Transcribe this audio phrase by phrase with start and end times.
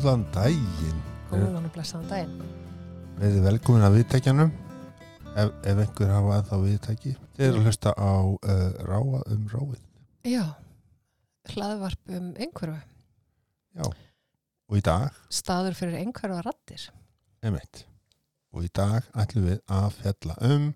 [0.00, 1.00] Góðan daginn.
[1.28, 2.36] Góðan og blessaðan daginn.
[3.18, 4.52] Við erum velkomin að viðtækjanum.
[5.28, 7.10] Ef, ef einhver hafa ennþá viðtæki.
[7.36, 9.82] Þið eru að hlusta á uh, Ráa um Ráið.
[10.24, 10.44] Já,
[11.52, 12.78] hlaðvarp um einhverfu.
[13.76, 13.84] Já.
[14.72, 16.86] Og í dag, Staður fyrir einhverfa rattir.
[17.44, 17.82] emitt.
[18.56, 20.70] Og í dag ætlum við að fjalla um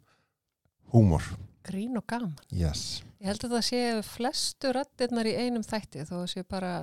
[0.92, 1.30] húmor.
[1.64, 2.36] Grín og gaman.
[2.52, 3.00] Yes.
[3.24, 6.74] Ég held að það sé flestu rattirnar í einum þætti þó að sé bara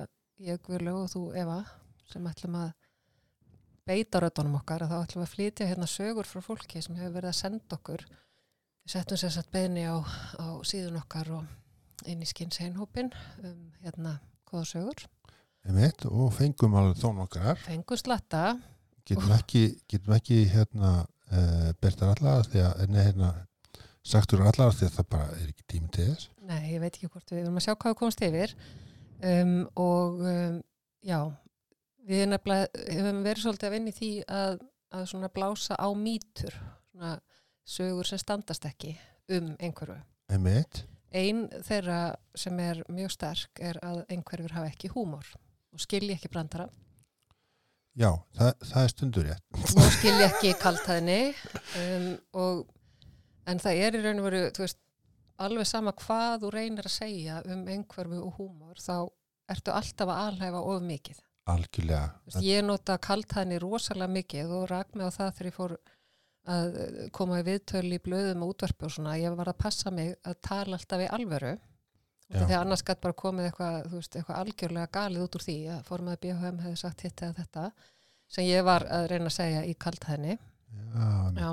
[0.42, 1.60] ég, Guðlaug og þú, Eva,
[2.12, 2.72] sem ætlum að
[3.88, 7.16] beita röddunum okkar og þá ætlum við að flytja hérna sögur frá fólki sem hefur
[7.16, 8.04] verið að senda okkur.
[8.82, 9.96] Við settum sér satt beðni á,
[10.38, 13.10] á síðun okkar og inn í skynseinhópin
[13.42, 14.18] um hérna
[14.48, 15.06] góða sögur.
[15.66, 16.06] Emitt.
[16.10, 17.58] Og fengum alveg þó nokkar.
[17.62, 18.56] Fengu slatta,
[19.08, 23.30] Getum ekki, getum ekki hérna uh, bertar allar því að, nei, hérna,
[24.06, 26.28] sagtur allar því að það bara er ekki tími til þess.
[26.46, 28.54] Nei, ég veit ekki hvort við, við erum að sjá hvað við komast yfir
[29.32, 30.60] um, og um,
[31.06, 31.18] já,
[32.08, 34.58] við hefum verið svolítið að vinna í því að,
[34.92, 36.56] að svona blása á mýtur,
[36.92, 37.16] svona
[37.64, 38.96] sögur sem standast ekki
[39.32, 40.00] um einhverfu.
[40.32, 40.84] Emitt.
[41.12, 45.26] Einn þeirra sem er mjög sterk er að einhverfur hafa ekki húmor
[45.72, 46.70] og skilji ekki brandara
[47.92, 49.42] Já, það, það er stundur rétt.
[49.76, 51.18] og skilji ekki kaltæðinni
[51.76, 52.06] um,
[52.40, 52.62] og
[53.52, 54.78] en það er í raun og veru, þú veist,
[55.42, 59.10] alveg sama hvað þú reynir að segja um einhverfu og húmor, þá
[59.52, 61.20] ertu alltaf að alhæfa of mikið.
[61.50, 62.12] Algjörlega.
[62.44, 65.74] Ég nota kaltæðinni rosalega mikið og rak mig á það þegar ég fór
[66.52, 69.90] að eh, koma í viðtölu í blöðum og útvarpi og svona, ég var að passa
[69.94, 71.08] mig að tala alltaf í
[72.32, 75.82] því að annars gætt bara komið eitthvað, veist, eitthvað algjörlega galið út úr því að
[75.88, 77.64] formaði BHM hefði sagt hitt eða þetta
[78.32, 81.50] sem ég var að reyna að segja í kaltæðinni Já, Já,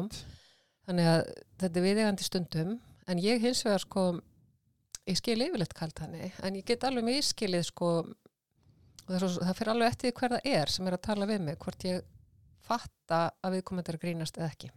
[0.88, 1.22] þannig að
[1.60, 2.74] þetta er viðegandi stundum
[3.10, 4.06] en ég hins vegar sko
[5.10, 7.92] ég skil yfirleitt kalt henni en ég get alveg með ískilið sko
[9.10, 11.46] og það, svo, það fyrir alveg eftir hver það er sem er að tala við
[11.48, 12.04] mig, hvort ég
[12.70, 14.70] fatta að við komum að grínast eða ekki.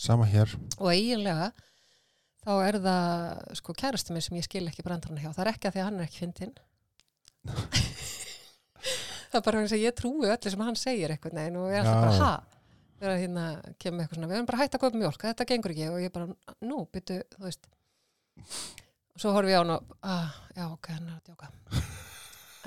[0.00, 0.54] Sama hér.
[0.80, 1.50] og eiginlega
[2.40, 5.68] þá er það sko kærasti minn sem ég skil ekki brandarinn hjá, það er ekki
[5.68, 6.54] að því að hann er ekki fyndinn.
[9.30, 11.76] Það er bara eins og ég trúi öllu sem hann segir eitthvað neginn og ég
[11.78, 12.30] er alltaf bara ha?
[12.98, 13.44] Þegar hérna
[13.78, 15.86] kemur eitthvað svona, við erum bara hægt að kaupa mjólk þetta gengur ekki.
[15.86, 17.68] Og ég bara, nú, byttu þú veist.
[19.14, 21.52] Og svo horfum ég á hann og, ah, já, ok, hann er að djóka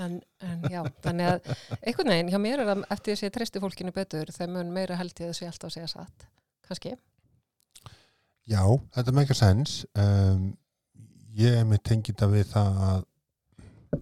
[0.01, 3.35] en, en já þannig að einhvern veginn hjá mér er að eftir þess að ég
[3.37, 6.29] treysti fólkinu betur þegar mun meira held ég þessu alltaf að segja satt
[6.63, 6.95] kannski,
[8.49, 9.73] Já, þetta meikar sens.
[9.95, 10.49] Um,
[11.37, 13.05] ég er með tengita við það að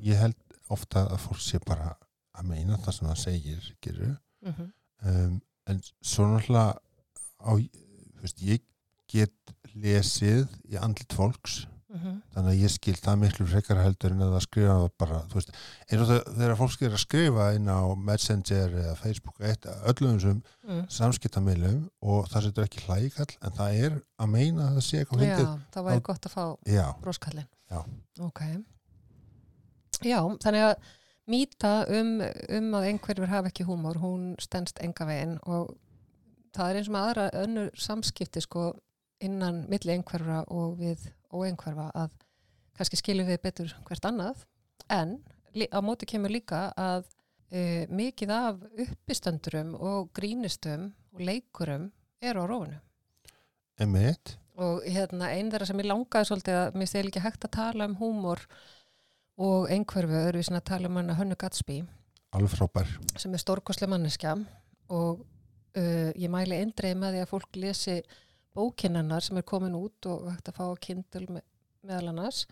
[0.01, 1.91] ég held ofta að fólk sé bara
[2.37, 4.15] að meina það sem það segir, gerur.
[4.45, 4.69] mm
[5.01, 6.77] Um, en svo náttúrulega
[7.41, 8.61] á, þú veist, ég
[9.09, 11.63] get lesið í andlit fólks
[11.99, 12.21] -hmm.
[12.33, 15.51] þannig að ég skil það miklu frekar heldur en að það skrifa bara, þú veist,
[15.87, 20.17] eins og það, þegar fólk er að skrifa inn á Messenger eða Facebook, eitt, öllum
[20.17, 20.85] þessum mm.
[20.97, 25.21] samskiptamilum og það setur ekki hlægikall en það er að meina að það sé eitthvað
[25.25, 25.53] Já, fyndið.
[25.73, 27.51] það væri Þá- gott að fá Já, broskallin.
[27.71, 27.79] Já.
[28.19, 28.41] Ok.
[30.01, 30.75] Já, þannig að
[31.31, 32.17] mýta um,
[32.57, 35.75] um að einhverjur hafa ekki húmor, hún stendst enga veginn og
[36.55, 38.71] það er eins og með aðra önnur samskipti sko
[39.21, 42.13] innan milli einhverfa og við óeinhverfa að
[42.77, 44.45] kannski skiljum við betur hvert annað
[44.91, 45.17] en
[45.51, 47.07] á móti kemur líka að
[47.51, 51.89] e, mikið af uppistöndurum og grínistum og leikurum
[52.21, 52.77] eru á rófunu.
[53.79, 54.37] emitt.
[54.55, 57.87] og hérna einn þeirra sem ég langaði svolítið að mér stil ekki hægt að tala
[57.89, 58.45] um húmor
[59.41, 61.81] og einhverfu öðruvísin að tala um hana Hönnu Gatsby
[62.31, 62.87] Alveg frábær.
[63.17, 64.35] sem er stórkoslega manneskja
[64.91, 65.23] og
[65.77, 67.97] uh, ég mæli eindreið með því að fólk lesi
[68.55, 71.45] bókinannar sem er komin út og hægt að fá að kindul me
[71.81, 72.43] meðal annars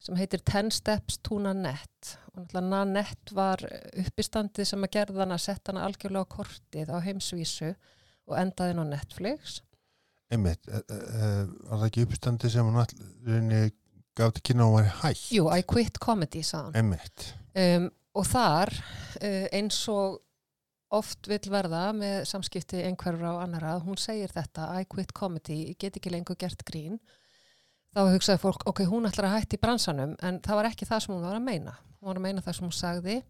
[0.00, 3.64] sem heitir Ten Steps to Nanette og náttúrulega Nanette var
[4.04, 7.72] uppistandið sem að gerða hana að setja hana algjörlega á kortið á heimsvísu
[8.30, 9.60] og endaði inn á Netflix
[10.30, 13.72] Emitt, uh, uh, var það ekki uppstandi sem hún allir
[14.18, 15.30] gaf til kynna og var hægt?
[15.34, 16.76] Jú, I quit comedy, sagðan.
[16.78, 17.32] Emitt.
[17.58, 18.72] Um, og þar,
[19.18, 20.20] uh, eins og
[20.94, 25.78] oft vill verða með samskipti einhverjur á annara, hún segir þetta, I quit comedy, ég
[25.80, 26.98] get ekki lengur gert grín.
[27.94, 31.04] Þá hugsaði fólk, ok, hún ætlar að hætti í bransanum, en það var ekki það
[31.04, 31.76] sem hún var að meina.
[31.98, 33.20] Hún var að meina það sem hún sagði,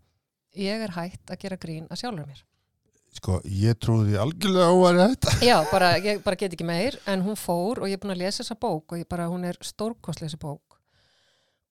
[0.61, 2.43] ég er hætt að gera grín að sjálfur mér.
[3.11, 5.39] Sko, ég trúði algjörlega að vera þetta.
[5.43, 8.23] Já, bara, ég bara get ekki meir, en hún fór og ég er búin að
[8.23, 10.70] lesa þessa bók og ég bara, hún er stórkostlega þessi bók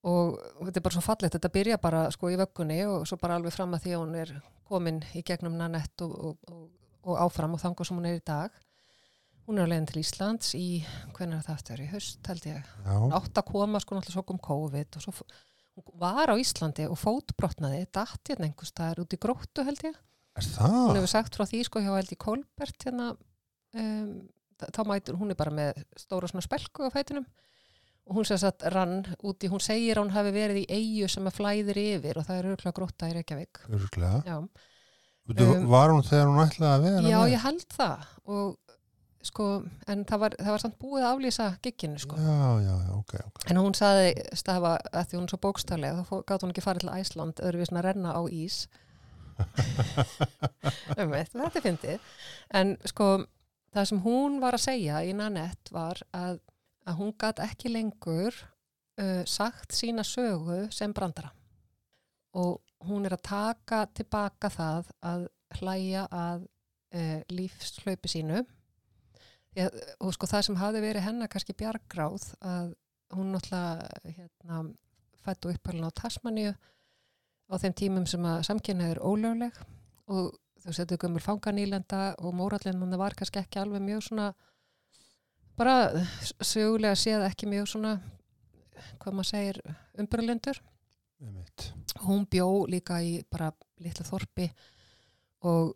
[0.08, 3.36] og þetta er bara svo fallegt, þetta byrja bara sko í vöggunni og svo bara
[3.40, 4.34] alveg fram að því að hún er
[4.70, 6.66] komin í gegnum Nanett og, og, og,
[7.04, 8.56] og áfram og þangar sem hún er í dag.
[9.50, 10.66] Hún er á leiðin til Íslands í,
[11.18, 14.26] hvernig er það aftur, í haust held ég, Já, átt að koma sko náttúrulega svo
[14.30, 15.16] kom COVID og svo
[15.80, 19.98] hún var á Íslandi og fótbrotnaði, datt hérna einhvers staðar út í gróttu held ég.
[20.38, 21.00] Er hún það?
[21.00, 23.10] hefur sagt frá því sko hjá held í Kolbert hérna
[23.74, 24.12] um,
[24.60, 27.26] þá mætur hún er bara með stóra svona spelku á fætinum
[28.10, 31.38] hún sem sagt rann úti, hún segir að hún hafi verið í eigu sem að
[31.40, 33.62] flæðir yfir og það er örgulega grótta í Reykjavík.
[33.70, 34.24] Örglega.
[34.26, 34.40] já,
[35.30, 38.06] Um, var hún þegar hún ætlaði að vera já ég held það.
[38.34, 38.56] Og
[39.30, 39.46] sko
[39.92, 42.18] en það var, það var samt búið að aflýsa gigginu sko.
[42.18, 43.44] Já, já, já, ok, ok.
[43.52, 44.08] en hún saði
[44.40, 47.78] stafa að því hún er svo bókstallega þá gátt hún ekki farið til Æsland öðruvísin
[47.78, 48.64] að renna á ís.
[51.00, 52.08] Um veit, þetta er fyndið.
[52.58, 53.10] En sko
[53.76, 56.40] það sem hún var að segja í Nanette var að,
[56.90, 61.32] að hún gat ekki lengur uh, sagt sína sögu sem brandara.
[62.38, 65.28] Og hún er að taka tilbaka það að
[65.60, 66.46] hlæja að
[66.96, 68.44] uh, lífslaupi sínu.
[69.60, 72.76] Að, og sko það sem hafði verið hennar kannski bjargráð að
[73.16, 74.60] hún náttúrulega hérna,
[75.26, 76.54] fættu upphælun á Tasmaníu
[77.50, 79.58] á þeim tímum sem að samkynna er ólögleg.
[80.10, 84.30] Og þú setur gömur fanganýlenda og mórallin hann var kannski ekki alveg mjög svona
[85.60, 85.76] bara
[86.40, 87.98] sögulega séð ekki mjög svona
[89.00, 89.62] hvað maður segir
[90.00, 90.60] umbyrlendur
[91.20, 91.72] Einmitt.
[92.06, 93.52] hún bjó líka í bara
[93.84, 94.48] litla þorpi
[95.48, 95.74] og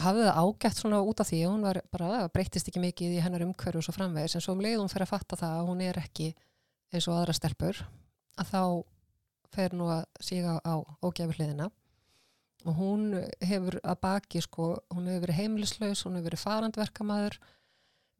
[0.00, 3.22] hafði það ágætt svona út af því hún var bara, það breytist ekki mikið í
[3.22, 5.70] hennar umhverju og svo framvegis, en svo um leið hún fer að fatta það að
[5.70, 6.32] hún er ekki
[6.92, 7.80] eins og aðra stelpur
[8.40, 8.62] að þá
[9.54, 10.74] fer nú að síga á
[11.04, 11.70] ógæfi hliðina
[12.64, 13.06] og hún
[13.44, 17.38] hefur að baki sko, hún hefur verið heimilislaus hún hefur verið farandverkamaður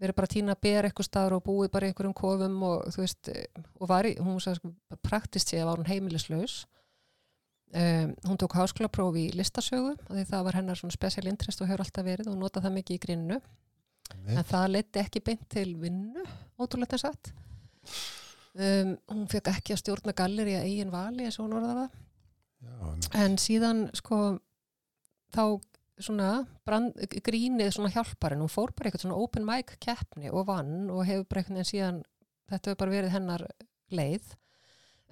[0.02, 3.02] verið bara að týna að bera eitthvað staður og búið bara einhverjum kofum og þú
[3.05, 3.31] veist
[3.79, 6.56] og var í, hún sagði sko praktist séð að var hún heimilislaus.
[7.75, 11.82] Um, hún tók háskólaprófi í listasögu því það var hennar svona special interest og hefur
[11.82, 14.50] alltaf verið og notað það mikið í grinu en Einmitt.
[14.52, 16.23] það leiti ekki beint til vinnu
[16.61, 17.32] ótrúlega þess að
[18.55, 22.00] um, hún fekk ekki að stjórna galleri að eigin vali eins og hún orðaði það.
[22.64, 22.76] Já,
[23.25, 24.20] en síðan sko
[25.35, 25.44] þá
[26.02, 26.31] svona
[26.67, 31.05] brand, grínið svona hjálparinn, hún fór bara eitthvað svona open mic keppni og vann og
[31.06, 32.00] hefur bara einhvern veginn síðan,
[32.50, 33.46] þetta hefur bara verið hennar
[33.94, 34.35] leið,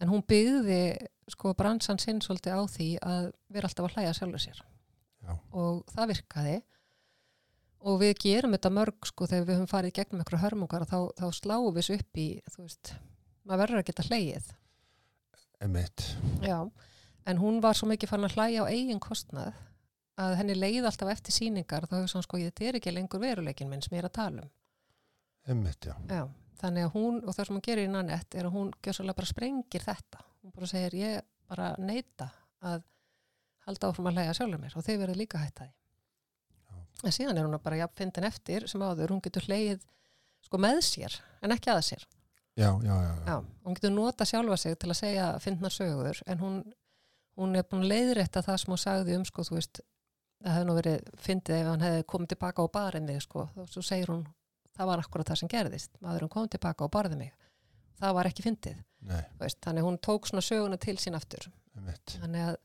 [0.03, 0.83] en hún byggði
[1.31, 4.63] sko bransan sinn svolítið á því að vera alltaf að hlæja sjálfur sér.
[5.23, 5.37] Já.
[5.55, 6.55] og það virkaði.
[7.83, 11.27] Og við gerum þetta mörg sko þegar við höfum farið gegnum einhverju hörmungar þá, þá
[11.35, 12.93] sláum við þessu upp í þú veist,
[13.43, 14.51] maður verður að geta hlegið.
[15.63, 16.07] Einmitt.
[16.43, 16.59] Já,
[17.27, 19.55] en hún var svo mikið fann að hlæja á eigin kostnað
[20.21, 23.71] að henni leið alltaf eftir síningar þá hefur svona sko, þetta er ekki lengur veruleikin
[23.71, 24.51] minn sem ég er að tala um.
[25.49, 25.95] Einmitt, já.
[26.07, 26.23] Já,
[26.61, 29.31] þannig að hún, og það sem hún gerir í Nanette er að hún gjössalega bara
[29.31, 30.25] sprengir þetta.
[30.43, 32.29] Hún bara segir, ég bara neita
[32.63, 32.85] að
[33.67, 35.73] halda áfram að hlæja sjálfur mér og þau verður líka hætta því.
[36.69, 36.83] Já.
[37.03, 39.87] En síðan er hún bara jafn fyndin eftir sem áður, hún getur hlegið
[40.47, 42.07] sko með sér en ekki að sér.
[42.59, 43.11] Já, já, já.
[43.17, 43.27] já.
[43.27, 46.59] Já, hún getur nota sjálfa sig til að segja fyndnar sögur en hún,
[47.41, 49.81] hún er búin að leiðrétta það sem hún sagði um sko, þú veist,
[50.43, 53.63] það hefði nú verið fyndið ef hann hefði komið tilbaka á barinn mig sko, þá
[53.71, 54.27] svo segir hún,
[54.77, 57.33] það var akkurat það sem gerðist, maðurinn kom tilbaka og barði mig.
[58.03, 58.79] Það var ekki fyndið,
[59.39, 61.47] veist, þannig hún tók svona söguna til sín aftur,
[61.77, 62.17] einmitt.
[62.19, 62.57] þannig að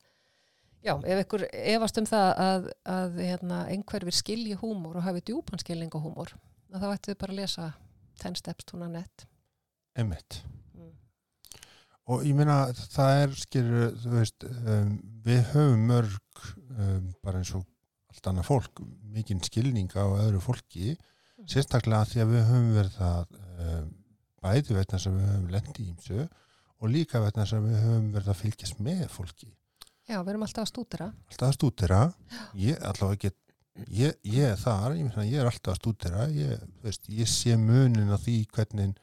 [0.88, 2.68] já, ef ykkur efast um það að,
[2.98, 6.34] að hérna, einhverfir skilji húmor og hafi djúpan skilning á húmor
[6.74, 7.72] þá ættu við bara að lesa
[8.22, 9.28] 10 steps to Nanette
[9.98, 10.42] Einmitt.
[10.78, 10.94] mm.
[12.14, 12.60] Og ég meina,
[12.94, 14.92] það er, skilur, um,
[15.26, 16.20] við höfum mörg,
[16.78, 17.66] um, bara eins og
[18.12, 18.82] allt annað fólk,
[19.14, 20.98] mikinn skilning á öðru fólki,
[21.38, 21.46] Mhm.
[21.54, 23.26] sérstaklega því að við höfum verið það
[23.62, 23.90] um,
[24.42, 26.24] bæði vegna sem við höfum lendi ímsu
[26.82, 29.50] og líka vegna sem við höfum verið að fylgjast með fólki.
[30.08, 32.00] Já, við erum alltaf að stúdera Alltaf að stúdera,
[32.56, 32.80] ég
[33.22, 33.36] get,
[33.92, 36.64] ég, ég er þar, ég, meina, ég er alltaf að stúdera, ég,
[37.30, 38.96] sé munin á því hvernig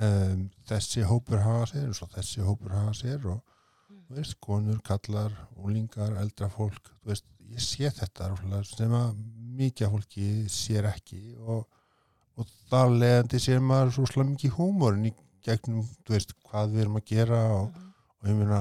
[0.00, 3.42] um, þessi hópur hafa sér og þessi hópur hafa sér og
[4.16, 8.30] veist, konur, kallar, úlingar, eldra fólk, þú veist, ég sé þetta
[8.68, 9.14] sem að
[9.58, 11.66] mikið fólki sér ekki og,
[12.38, 16.80] og þar leðandi sér maður svo slam mikið húmórin í gegnum, þú veist, hvað við
[16.84, 17.72] erum að gera og,
[18.22, 18.60] og ég meina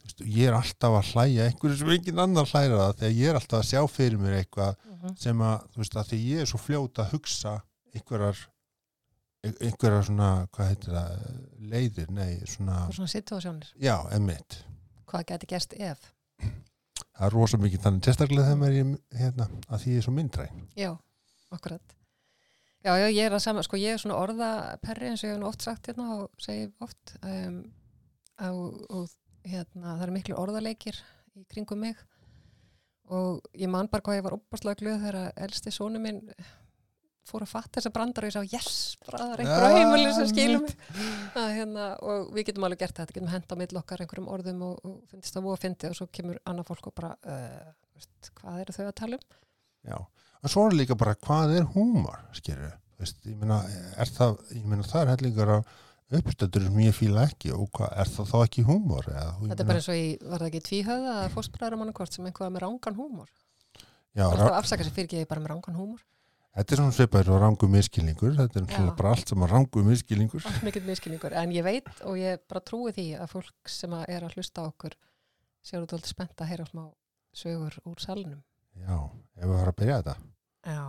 [0.00, 3.28] þú veist, ég er alltaf að hlæja einhverju sem engin annar hlæra það þegar ég
[3.32, 5.14] er alltaf að sjá fyrir mér eitthvað Mhm.
[5.16, 7.52] sem að, þú veist, að því ég er svo fljóta að hugsa
[7.94, 8.36] einhverjar
[9.44, 11.12] einhverjar svona, hvað heitir það
[11.70, 14.60] leiðir, nei, svona svona situasjónir, já, emmitt
[15.10, 16.10] hvað geti gerst ef?
[16.40, 20.12] Það er rosa mikið þannig, sérstaklega þegar maður er hérna, að því ég er svo
[20.16, 20.60] myndræn.
[20.78, 20.90] Já,
[21.52, 21.96] akkurat.
[22.80, 25.42] Já, já, ég er að sama, sko ég er svona orðaperri eins og ég hef
[25.42, 27.58] nú oft sagt hérna og segi oft um,
[28.46, 29.10] og, og
[29.44, 31.02] hérna, það eru miklu orðaleikir
[31.36, 32.00] í kringum mig.
[33.10, 36.22] Og ég man bara hvað ég var opaslega glöð þegar elsti sónu minn
[37.30, 40.14] fór að fatta þessa brandar og ég sá yes, bara það er einhver á heimili
[40.16, 40.74] sem skilur mig.
[41.40, 44.64] að, hérna, og við getum alveg gert þetta, getum hent á mill okkar einhverjum orðum
[44.68, 48.32] og, og finnst það voða fyndi og svo kemur annað fólk og bara uh, veist,
[48.40, 49.38] hvað eru þau að tala um?
[49.90, 49.98] Já,
[50.40, 53.62] en svo er líka bara hvað er húmor, skilur veist, ég meina,
[53.96, 55.58] er það ég meina, það er hellingar á
[56.18, 59.52] uppstöður sem ég fíla ekki og hvað, er það þá ekki húmor eða, og ég
[59.52, 62.26] þetta er bara eins og í, var það ekki tvíhöða að fósbræður mann hvort sem
[62.26, 63.28] einhvað með rángan húmor?
[64.10, 66.02] Já, bara ra- það afsaka sér fyrir ekki bara með rángan húmor
[66.56, 68.66] þetta er svona svipaður og rangu miskilningur þetta er Já.
[68.66, 72.42] náttúrulega bara allt sem að rangu miskilningur allt mikill miskilningur, en ég veit og ég
[72.50, 74.96] bara trúi því að fólk sem að er að hlusta okkur
[75.64, 76.88] séu út alltaf spennt að heyra smá
[77.36, 78.40] sögur úr salnum.
[78.80, 78.96] Já,
[79.36, 80.14] ef við fara að byrja þetta.
[80.66, 80.84] Já,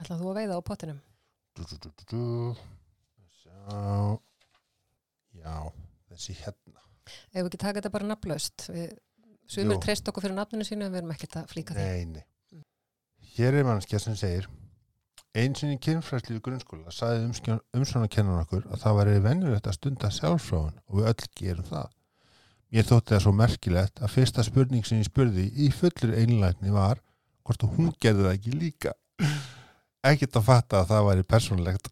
[0.00, 1.00] ætlað þú að veiða á pottinum?
[1.54, 2.22] Du, du, du.
[3.42, 4.18] Sjá.
[5.38, 5.56] já,
[6.10, 6.84] þessi hérna.
[7.04, 8.68] Ef við ekki taka þetta bara nafnlaust?
[8.72, 8.94] Við
[9.50, 11.84] sumir treyst okkur fyrir nafninu sínu en við erum ekkert að flíka því.
[11.84, 12.62] Nei, nei.
[13.34, 14.48] Hér er mannskja sem segir
[15.34, 21.00] Einsinni kynfræslu í grunnskóla sagði umsvönakennan okkur að það væri venjulegt að stunda sjálfsfráin og
[21.00, 21.88] við öll gerum það.
[22.70, 27.02] Mér þótti það svo merkilegt að fyrsta spurning sem ég spurði í fullur einlægni var
[27.42, 28.94] hvort hún gerði það ekki líka.
[30.10, 31.90] Ekkert að fatta að það væri persónlegt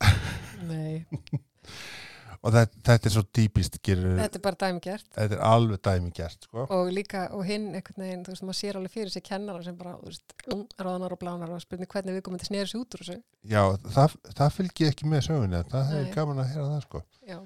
[0.68, 1.02] Nei,
[2.42, 6.10] og þetta, þetta er svo típist gerur, þetta er bara dæmigert þetta er alveg dæmi
[6.16, 6.66] gert sko.
[6.74, 9.76] og líka, og hinn einhvern veginn, þú veist, maður sér alveg fyrir sig kennara sem
[9.78, 10.34] bara, þú veist,
[10.82, 13.62] ráðanar og blánar og spurning hvernig við komum til sneri sig út úr þessu Já,
[13.94, 16.12] það, það fylgir ekki með sögunni það Nei.
[16.16, 17.02] gaman að heyra það sko.
[17.30, 17.38] Já,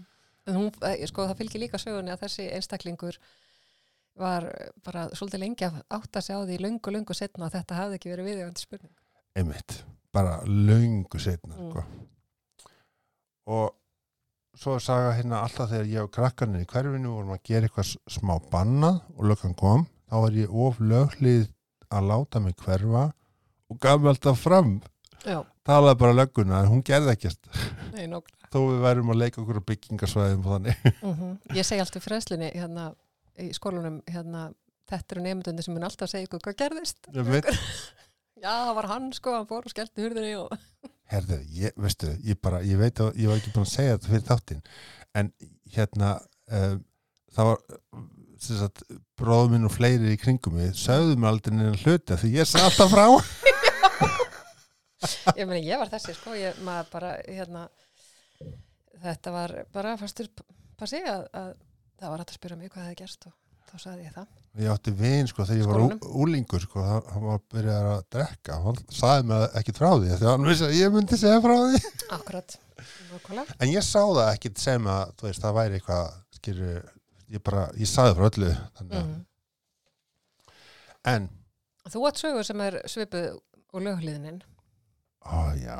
[0.47, 3.19] en hún, eh, sko, það fylgir líka sögunni að þessi einstaklingur
[4.17, 4.47] var
[4.83, 8.13] bara svolítið lengi að átta sig á því löngu, löngu setna að þetta hafði ekki
[8.15, 8.95] verið viðjöfandi spurning.
[9.37, 9.83] einmitt,
[10.17, 11.71] bara löngu setna Mm.
[11.71, 11.85] sko.
[13.47, 13.75] og
[14.57, 18.35] svo saga hérna alltaf þegar ég og krakkarnir í hverfinu vorum að gera eitthvað smá
[18.53, 21.49] bannað og löggan kom, þá var ég of löglið
[21.93, 23.09] að láta mig hverfa
[23.71, 24.79] og gaf mig alltaf fram.
[25.27, 27.51] Já, talaði bara lögguna en hún gerði ekkert.
[28.53, 30.87] Þó við værum að leika okkur á byggingarsvæðum og þannig.
[31.07, 32.91] Mm Ég segi alltaf í fræðslinni hérna
[33.43, 34.49] í skólanum, hérna,
[34.89, 37.11] þetta eru nefndundi sem mun alltaf segja ykkur hvað gerðist.
[38.45, 40.53] Já, það var hann, sko, hann fór og skellti hurðinni og...
[41.13, 44.13] Herðu, ég, veistu, ég bara, ég veit að ég var ekki búin að segja þetta
[44.13, 44.63] fyrir þáttinn
[45.17, 45.33] en
[45.77, 46.13] hérna
[46.51, 46.81] um,
[47.37, 47.61] það var
[48.47, 48.83] sagt,
[49.19, 52.71] bróður minn og fleiri í kringum mig sögðu mér aldrei neina hluti því ég sagði
[52.71, 53.07] alltaf frá.
[55.37, 57.67] Ég meni, ég var þessi, sko, ég, maður bara, hérna,
[59.05, 61.51] þetta var bara fastur að, að
[62.01, 63.35] það var hægt að spyrja mig hvað hefði gerst og
[63.71, 64.27] þá sagði ég það.
[64.63, 65.99] ég átti vin sko þegar ég var Skólanum?
[66.01, 69.89] ú- úlingur sko, hann hann var að byrja að drekka hann sagði mér ekki frá
[69.97, 71.81] því að hann vissi að ég myndi segja frá því
[72.17, 72.57] Akkurat,
[73.13, 73.57] nákvæmlega.
[73.61, 76.91] en ég sá það ekki sem að þú veist, það væri eitthvað skilur,
[77.37, 79.15] ég bara, ég sagði frá öllu þannig, Mm.
[79.15, 79.25] mm.
[81.15, 81.29] en
[81.87, 83.37] Þú átt sögur sem er svipuð
[83.73, 84.41] og lögliðinin.
[85.23, 85.77] Ó, já,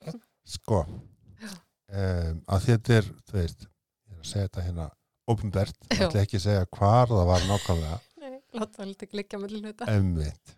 [0.54, 3.66] sko um, að þetta er þú veist,
[4.08, 4.86] ég er að segja þetta hérna
[5.30, 8.00] ofinbert, ég ætla ekki að segja hvar það var nákvæmlega.
[8.22, 9.88] Nei, láta það lítið liggja með hluta.
[9.92, 10.56] emmitt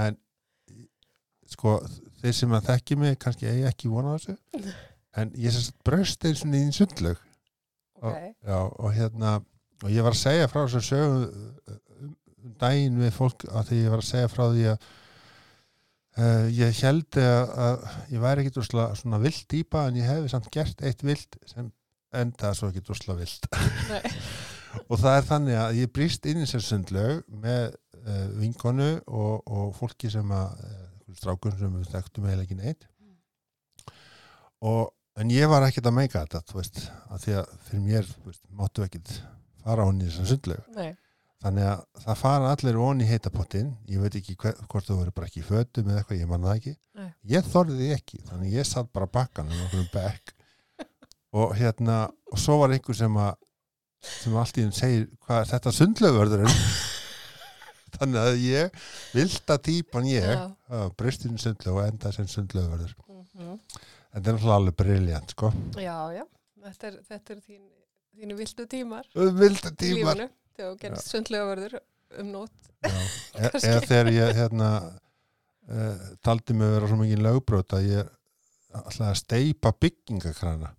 [0.00, 0.18] en
[1.50, 1.78] sko,
[2.20, 4.38] þeir sem að þekki mig kannski eigi ekki vona þessu.
[5.18, 7.18] En ég sérst bröst eins og nýðin sundlög
[7.98, 8.14] Ok,
[8.46, 9.32] já, og hérna
[9.82, 12.12] og ég var að segja frá þessu sögum um,
[12.44, 14.86] um daginn við fólk að því ég var að segja frá því að
[16.20, 20.32] uh, ég held að, að ég væri ekki drosla svona vilt dýpa en ég hefði
[20.32, 21.72] samt gert eitt vilt sem
[22.16, 23.46] endaði svo ekki drosla vilt.
[24.90, 27.72] Og það er þannig að ég brýst inn í sér sundlaug með
[28.04, 30.86] uh, vinkonu og, og fólki sem að uh,
[31.18, 32.86] strákun sem við þekktum eiginlega ekki neitt.
[34.66, 34.90] Og
[35.20, 38.42] en ég var ekkert að meika þetta þú veist, að því að fyrir mér veist,
[38.56, 39.14] máttu ekkert
[39.64, 40.74] fara hún í þessar sundlaug.
[40.76, 40.90] Nei.
[41.40, 45.16] þannig að það fara allir onni í heitapottin ég veit ekki hver, hvort þú verður
[45.16, 46.74] bara ekki í fötum eða eitthvað, ég man það ekki.
[47.00, 47.08] Nei.
[47.32, 50.34] ég þorði því ekki, þannig ég satt bara bakkan um okkur um bekk
[51.32, 53.34] og hérna, og svo var einhver sem að
[54.00, 56.54] sem allt í þeim segir hvað er þetta sundlaugvörðurinn
[57.98, 58.78] þannig að ég
[59.14, 60.46] vilda típan ég Já.
[60.96, 62.94] bristinn sundlaug og enda sem sundlaugvörður
[63.40, 63.58] Mhm.
[64.12, 65.48] þetta er náttúrulega alveg briljant sko.
[65.78, 66.24] Já, já,
[66.64, 67.60] þetta er, þetta er þín,
[68.18, 69.06] þínu vildu tímar.
[69.14, 70.18] Vilda í tímar.
[70.18, 71.76] lífanu þegar þú gerist sundlega verður
[72.18, 72.70] um nótt.
[73.40, 74.68] E eða þegar ég hérna
[75.70, 78.10] uh, taldi mig vera svo mikið lögbrot að ég
[78.80, 80.72] ætlaði að steipa byggingakrana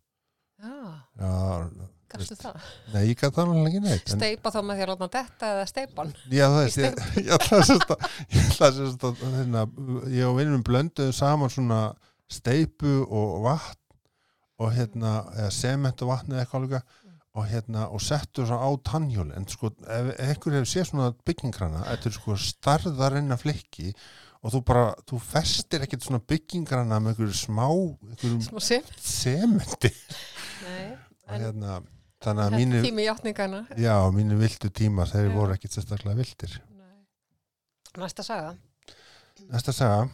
[2.11, 2.63] Kannstu það?
[2.91, 5.67] nei, ég gæti það náttúrulega ekki neitt Steipa þá með því að láta detta eða
[5.69, 6.13] steipan?
[6.27, 9.67] Já, það veist, ég, ég ætlaði sérst að ég sérst að hérna,
[10.11, 11.81] ég og vinnum blönduðu saman svona
[12.31, 13.77] steipu og vatn
[14.61, 16.81] og hérna, eða sement og vatn eða eitthvað líka
[17.31, 21.85] og hérna, og settu svo á tannhjóli en sko, ef einhver hefur séð svona byggingrana,
[21.87, 23.93] þetta er sko starðarinnar flikki
[24.41, 27.67] og þú bara þú festir ekkert svona byggingrana með einhverju smá,
[28.59, 28.91] sim?
[28.99, 29.93] sementi
[30.61, 31.75] Nei, en hérna,
[32.21, 33.61] þannig að mínu tími játningana.
[33.77, 35.35] já, mínu vildu tímar, þeir Já.
[35.35, 36.99] voru ekkert sérstaklega vildir Nei.
[37.97, 38.55] Næsta saga.
[39.49, 40.09] Næsta saga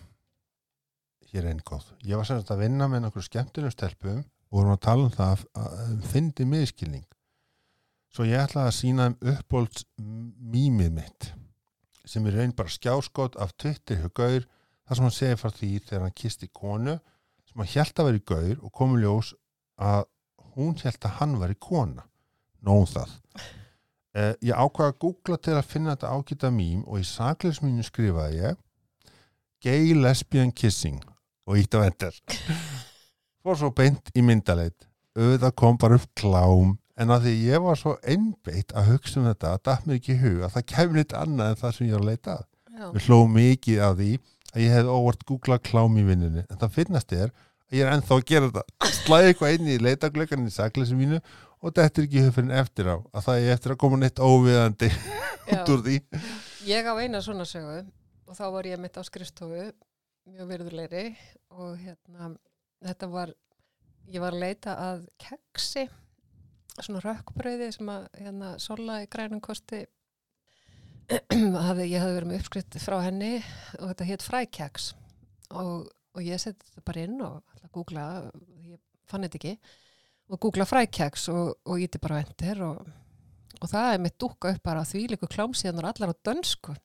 [1.31, 4.59] Hér er einn góð Ég var sem sagt að vinna með nokkur skemmtunum stelpum og
[4.61, 7.05] vorum að tala um það að- að fyndi miðskilning
[8.13, 11.31] Svo ég ætlaði að sína þeim uppbólds mýmið mitt
[12.07, 14.45] sem er raun bara skjáskot af Twitter hjá Gaur
[14.87, 16.93] þar sem hann segir frá því þegar hann kisti konu
[17.43, 19.33] sem hann hjælt að vera í Gaur og komið ljós
[19.77, 20.05] að
[20.57, 22.05] hún hjælt að hann var í kona
[22.65, 23.11] nóðum það.
[24.17, 28.41] Eh, Ég ákvaða að googla til að finna þetta ágæta mým og í sakleismínu skrifaði
[28.41, 28.57] ég
[29.63, 30.99] Gay lesbian kissing
[31.47, 32.13] og ítt á enter
[33.41, 34.87] fór svo beint í myndaleit.
[35.17, 39.27] Auðvitað kom bara upp klám en að því ég var svo einbeitt að hugsa um
[39.29, 41.93] þetta, datt mér ekki í hug að það kemur neitt annað en það sem ég
[41.95, 42.45] var að leita að.
[42.93, 44.09] Við hlóðum mikið af því
[44.53, 47.91] að ég hef óvart googlað klám í vinnunni en það finnast er að ég er
[47.93, 48.91] ennþá að gera þetta.
[49.01, 51.19] Slæði eitthvað inn í leitaglökan í sakleysi mínu
[51.57, 54.91] og þetta er ekki höfðurinn eftir á að það er eftir að koma neitt óviðandi
[55.55, 55.97] út úr því.
[56.67, 57.81] Ég á eina svona sögu
[58.27, 59.69] og þá var ég mitt á skrifstofu
[60.27, 61.05] mjög virðulegri
[61.55, 62.33] og hérna
[62.83, 63.31] þetta var
[64.11, 65.87] ég var að leita að keksi
[66.77, 69.85] svona rökkbröði sem að hérna sola í grænum kosti
[71.11, 73.37] ég hafði verið með uppskrift frá henni
[73.79, 74.89] og þetta hétt frækeks
[75.55, 78.05] og, og ég seti þetta bara inn og að googla
[78.65, 79.53] ég fann þetta ekki
[80.27, 82.89] og googla frækeks og, og íti bara á enter og,
[83.61, 86.75] og það er mitt dúkka upp bara því líku klámsíðanar allar á dönsku.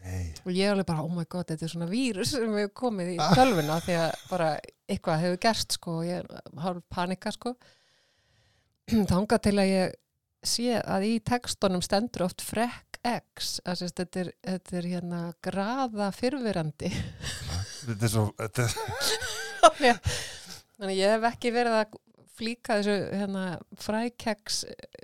[0.00, 2.70] Nei, og ég er alveg bara, oh my god, þetta er svona vírus sem hefur
[2.86, 4.52] komið í tölvuna því að bara
[4.88, 6.30] eitthvað hefur gerst sko og ég
[6.62, 7.52] hálf panika sko.
[9.10, 9.98] Þangað til að ég
[10.46, 16.08] sé að í textunum stendur oft frekk X að þetta, er, þetta er hérna graða
[16.16, 16.90] fyrfirandi
[17.86, 18.68] þetta er svo þetta
[20.80, 21.96] þannig ég hef ekki verið að
[22.40, 23.46] flíka þessu hérna,
[23.80, 24.62] frækeks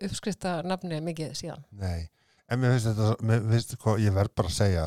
[0.08, 2.08] uppskrifta nafni mikið síðan nei,
[2.48, 4.86] en mér finnst þetta mér finnst hvað, ég verð bara að segja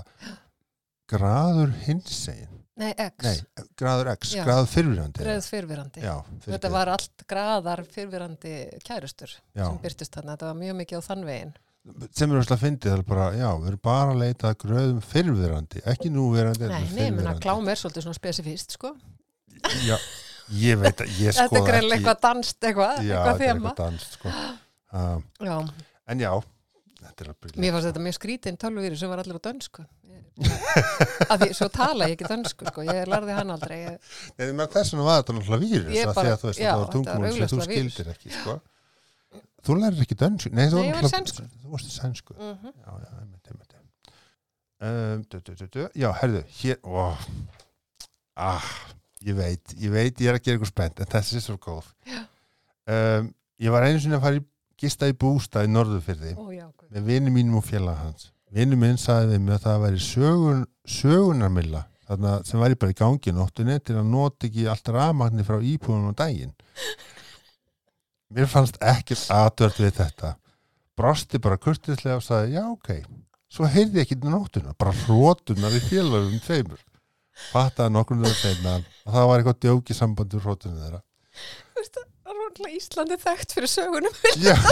[1.09, 4.45] graður hinsegin Nei, X, nei, graður X, Já.
[4.47, 6.13] graður fyrfirandi greið fyrfirandi já,
[6.45, 8.53] Þetta var allt graðar fyrfirandi
[8.87, 9.65] kærustur Já.
[9.65, 10.37] sem byrtist þarna.
[10.37, 11.51] Þetta var mjög mikið á þann veginn.
[12.13, 14.99] Sem er að fyndið, það er bara, já, við erum bara að leita að gröðum
[15.09, 17.43] fyrfirandi, ekki núverandi Nei, menna fyrrverandi.
[17.45, 18.91] klám er svolítið svona spesifíst, sko.
[19.87, 19.95] já,
[20.59, 23.43] ég veit að ég Þetta er skoða greinlega ekki eitthvað danst eitthvað, já, eitthvað þetta
[23.43, 23.69] er þema.
[23.69, 24.27] eitthvað dans sko.
[24.93, 25.17] uh,
[25.49, 25.57] Já,
[26.13, 26.31] en já,
[26.99, 29.87] þetta er að byrja mér fannst þetta mjög skrítinn tölvvíri sem var allir á dönsku.
[30.39, 32.79] Af því, svo tala ég ekki dönsku, sko.
[32.87, 33.79] Ég lærði hann aldrei.
[34.39, 35.91] Nei, menn þess vegna var þetta náttúrulega vírus
[39.65, 40.51] þú lærir ekki dönsku.
[40.55, 42.33] Nei, þú varst sænsku.
[42.33, 42.73] -hmm.
[42.85, 43.73] já, já, einmitt, einmitt
[45.73, 45.89] du.
[45.95, 46.77] já, herðu, hér
[48.35, 48.63] ah,
[49.21, 51.85] ég veit ég veit, ég er að gera eitthvað spennt en þessi er svo góð.
[52.87, 54.45] Um, ég var einu sinni að fara í
[54.79, 55.71] gista í bústað í
[56.77, 56.89] guð.
[56.89, 58.31] með vini mínum og félag hans.
[58.49, 62.97] Vini minn sagði við mig að það væri sögun, sögunarmilla þarna sem væri bara í
[62.97, 66.55] gangi nóttunni til að nota ekki allt rafmagni frá íbúðunum á daginn
[68.35, 70.33] mér fannst ekkert aðvört við þetta
[70.99, 72.91] brosti bara kurtislega og sagði já ok
[73.49, 76.81] svo heyrði ekki nóttuna, bara hrótunar í félagum tveimur
[77.49, 81.03] fattaði nokkur og það var eitthvað djóki sambandi hrótunum þeirra
[82.29, 84.17] Það er náttúrulega Íslandi þekkt fyrir sögunum.
[84.37, 84.53] já,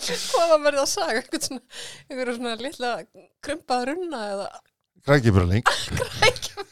[0.00, 1.14] Hvað var verið að saga?
[1.20, 1.62] Eitthvað svona,
[2.08, 2.90] eitthvað svona litla
[3.46, 4.46] krumpað runna eða
[5.08, 5.72] að líka.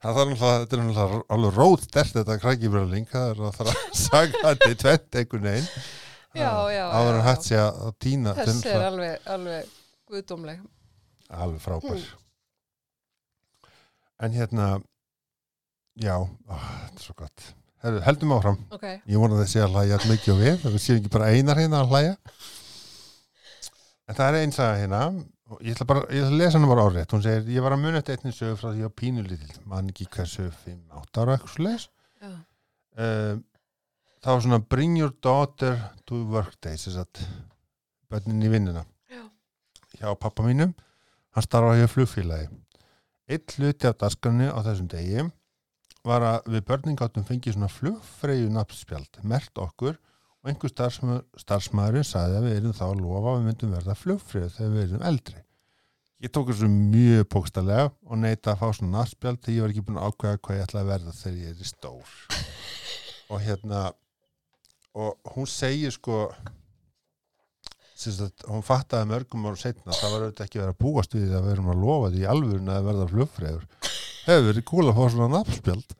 [0.00, 4.78] Það er alveg rót stert þetta krækibröling, það er að það að saga þetta í
[4.80, 5.68] tvent einhvern veginn.
[6.40, 9.72] Áður hægt sé að að týna Þessi er alveg, alveg
[10.10, 10.60] guðdómleg.
[11.28, 12.00] alveg frábær.
[12.00, 12.16] Mm.
[14.20, 14.64] en hérna
[16.00, 17.44] já, ó, þetta er svo gott.
[17.80, 20.74] Herru, heldum áfram, Ok, ég vona að þessi að hlæja allt mikið og við, það
[20.84, 22.16] séum ekki bara einar hérna að hlæja.
[24.10, 25.00] En það er eins að hérna
[25.50, 27.74] og ég ætla bara, ég ætla að lesa hana bara árétt hún segir, ég var
[27.76, 31.64] að muna eftir einnig sögu frá því að pínulítil, mann ekki hversu 5-8 ára eitthvað
[31.66, 31.86] leis
[32.20, 33.44] já, um,
[34.20, 37.24] það var svona bring your daughter to work day þess að
[38.10, 38.84] bönnin í vinnuna.
[39.10, 39.24] Já.
[40.00, 40.74] hjá pappa mínum.
[41.34, 42.50] Hann starfa hjá flugfélagi.
[43.30, 45.28] Eitt hluti af daskarni á þessum degi
[46.06, 49.98] var að við börnin gáttum fengið svona flugfreyju nafnspjald mert okkur
[50.40, 53.96] og einhver starfsma, starfsmaðurinn sagði að við erum þá að lofa að við myndum verða
[54.00, 55.42] flugfreyju þegar við erum eldri.
[56.20, 59.84] Ég tók þessu mjög pókstalega og neita að fá svona nafnspjald þegar ég var ekki
[59.86, 62.14] búin að ákveða hvað ég ætla að verða þegar ég er í stór.
[63.30, 63.82] Og hérna
[65.00, 66.24] og hún segir sko
[68.00, 71.46] sagt, hún fattaði mörgum ára setna það var auðvitað ekki verið að búast við að
[71.46, 73.66] við erum að lofa því alvörun að verða flugfræður
[74.24, 75.94] hefur verið kúl að fá svona nafnspjald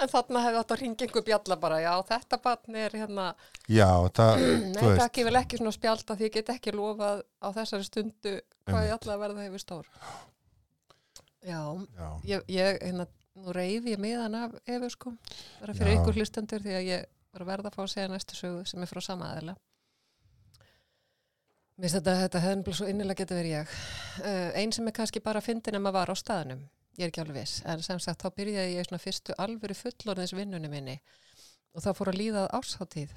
[0.00, 3.26] En þarna hefði að ringa einhver bjalla bara, já, þetta barn er hérna,
[3.68, 4.44] já, það,
[4.78, 8.88] það ekki vel ekki svona spjalda því ég get ekki lofað á þessari stundu hvað
[8.88, 9.90] ég að verða hefur stór.
[11.40, 11.60] Já,
[11.96, 13.06] já, ég, ég hérna,
[13.40, 15.12] nú reyfi ég miðan af Efu, sko,
[15.60, 16.00] bara fyrir Já.
[16.00, 18.82] ykkur hlustendur því að ég var að verða að fá að segja næstu sögu sem
[18.82, 19.54] er frá sama aðeila.
[21.80, 23.74] Mér finnst þetta, þetta hefði nefnilega svo innilega getur verið ég.
[24.20, 26.66] Uh, ein sem er kannski bara fyndin að maður var á staðnum,
[26.98, 30.34] ég er ekki alveg viss, en sem sagt þá byrjaði ég svona fyrstu alvöru fullorðins
[30.36, 30.96] vinnunni minni
[31.74, 33.14] og þá fór að líða ásáttíð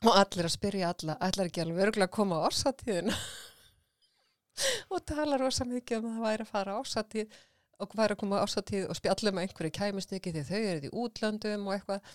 [0.00, 3.18] og allir að spyrja alla, allir ekki alveg örgulega að koma á ásáttíðina
[4.92, 7.38] og tala rosa mikið um að það væri að fara á ásáttíð
[7.80, 10.88] og væri að koma á ásáttíð og spjalla með einhverju kæmist ekki því þau eru
[10.88, 12.10] í útlöndum og eitthvað.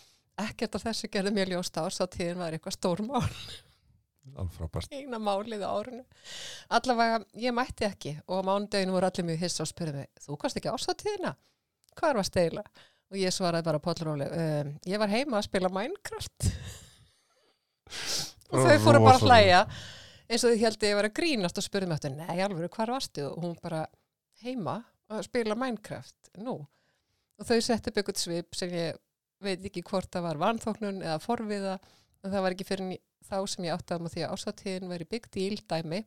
[0.46, 3.24] Ekkert af þessu gerði mér ljóst að ásáttíðin var eitthvað stórmál
[4.96, 6.04] eina málið á árinu.
[6.74, 10.38] Allavega, ég mætti ekki og á mánudeginu voru allir mjög hissa og spurði mig, þú
[10.42, 11.36] kannst ekki ásatíðina?
[11.96, 12.64] Hvað var steila?
[13.14, 16.50] Og ég svaraði bara pollróli, um, ég var heima að spila Minecraft.
[18.50, 19.62] og þau fóru bara að hlæja
[20.26, 22.94] eins og þau held að ég var að grínast og spurði mig nei alveg, hvar
[22.96, 23.28] varstu?
[23.30, 23.86] Og hún bara,
[24.42, 24.80] heima
[25.12, 26.60] að spila Minecraft, nú.
[27.36, 28.98] Og þau upp eitthvað svip sem ég
[29.44, 31.76] veit ekki hvort það var vanþóknun eða forviða,
[32.26, 35.10] en það var ekki fyrir þá sem ég átti að maður því að ásatíðin væri
[35.10, 36.04] big deal dæmi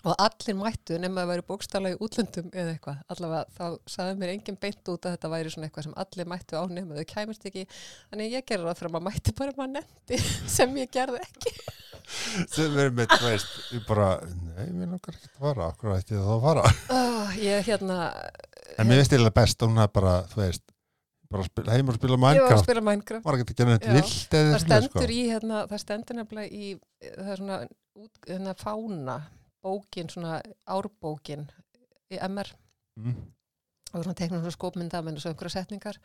[0.00, 3.02] og allir mættu nema að væri bókstala í útlöndum eða eitthvað.
[3.12, 6.56] Allavega þá saði mér engin beint út að þetta væri svona eitthvað sem allir mættu
[6.56, 7.66] á nema þau kæmist ekki.
[8.08, 10.20] Þannig ég gerði það fyrir að maður mætti bara maður nefndi
[10.56, 11.54] sem ég gerði ekki.
[12.56, 16.16] sem er með, þú veist, ég bara nei, mér langar ekki að fara, okkur ætti
[16.16, 16.64] þá að fara
[16.96, 17.98] Oh, ég hérna,
[18.80, 20.64] en mér finnst ég best að hún er bara, þú veist
[21.30, 23.24] bara að spila, heim og spila að Minecraft spila Minecraft.
[23.26, 26.70] var ekki að gera þetta vilt eða Það stendur í hérna, það stendur nefnilega í,
[27.06, 27.58] það er svona,
[28.00, 29.16] út, hérna fána,
[29.62, 30.40] bókin, svona
[30.76, 31.46] árbókin
[32.10, 32.50] í MR
[32.98, 33.20] mm.
[33.92, 36.00] og svona teiknum svona skópmynda með svo einhverja setningar.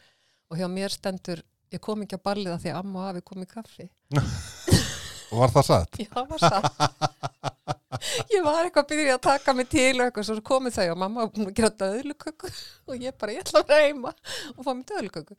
[0.53, 1.41] Og hjá mér stendur
[1.73, 3.89] ég kom ekki að ballið að því að amma og afi kom í kaffi.
[5.33, 5.97] Og var það satt?
[5.99, 7.81] já, það var satt
[8.33, 10.99] ég var eitthvað að byrja að taka mig til og eitthvað svo komið þau og
[11.03, 12.51] mamma var búin að gera döðluköku
[12.89, 14.13] og ég bara, ég ætla að heima
[14.55, 15.37] og fá mig döðluköku.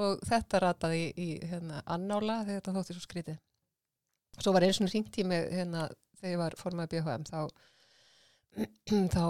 [0.00, 3.40] Og þetta rataði í, í hérna, annála þegar þetta þótti svo skrítið.
[4.40, 5.88] Svo var eins og ringt í mig hérna,
[6.20, 7.40] þegar ég var formaði BHM þá
[9.16, 9.24] þá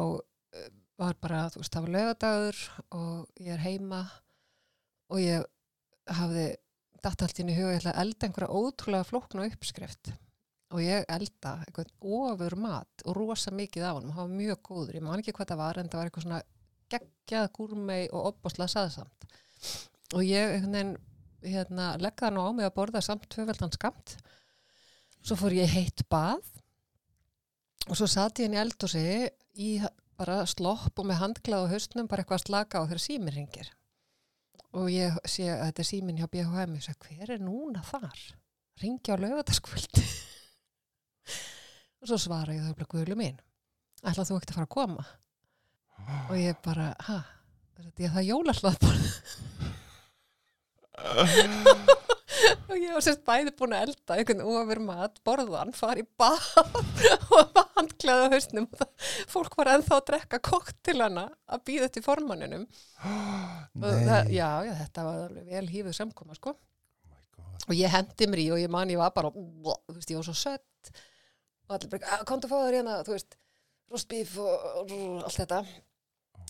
[0.56, 2.64] eh, var bara, þú veist, það var lögadagur
[2.96, 4.02] og ég er heima
[5.10, 5.46] og ég
[6.10, 6.48] hafði
[7.00, 10.12] datt allt inn í huga, ég ætla að elda einhverja ótrúlega flóknu uppskrift
[10.70, 14.96] og ég elda eitthvað ofur mat og rosa mikið honum, hann var mjög góður.
[14.96, 16.42] Ég man ekki hvað það var, en það var eitthvað svona
[16.90, 19.26] geggjað gúrmei og opbáslega saðsamt.
[20.14, 20.60] Og ég
[21.42, 24.16] hérna, legga það nú á mig að borða samt tvöfeldan skamt
[25.24, 26.40] svo fór ég heitt bað
[27.88, 29.02] og svo sat ég inn í eldhúsi
[29.60, 29.70] í
[30.20, 33.70] bara slopp og með handklað á haustnum bara eitthvað að slaka á þegar síminn ringir
[34.76, 38.20] og ég sé að þetta er síminn hjá BHM ég segi hver er núna þar?
[38.80, 40.00] Ringi á lögataskvöld
[42.00, 43.38] og svo svara ég bara guðlu mín
[44.06, 45.06] ætla þú ekkert að fara að koma?
[46.30, 47.18] Og ég bara, ha?
[47.80, 49.08] Þetta er það jólahlaðborð.
[52.70, 56.44] Og ég var sérst bæði búin að elda einhvern ofur mat, borðan, fara í bað
[57.34, 58.68] og var handklæða á hausnum.
[59.28, 62.64] Fólk var ennþá að drekka koktilana að býða til formanninum.
[63.82, 66.54] Og það, já, já, þetta var vel hífuð samkoma sko.
[66.54, 66.70] oh
[67.68, 70.26] og ég hendi mér í og ég man ég var bara þú veist, ég var
[70.26, 70.64] svo sött
[71.70, 73.36] og allir bara, "Ah, komdu að fá þér hérna þú veist,
[73.90, 74.94] rostbíf og, og
[75.26, 75.60] allt þetta.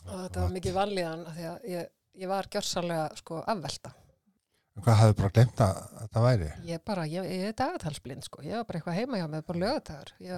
[0.09, 1.91] Og þetta var mikið vanlíðan því að ég,
[2.23, 3.93] ég var gjörsanlega sko afvelta.
[4.81, 6.47] Hvað hafði bara glemt að þetta væri?
[6.65, 8.41] ég bara, ég, ég er dagatalsblind sko.
[8.47, 9.61] Ég var bara eitthvað heima hjá mig, bara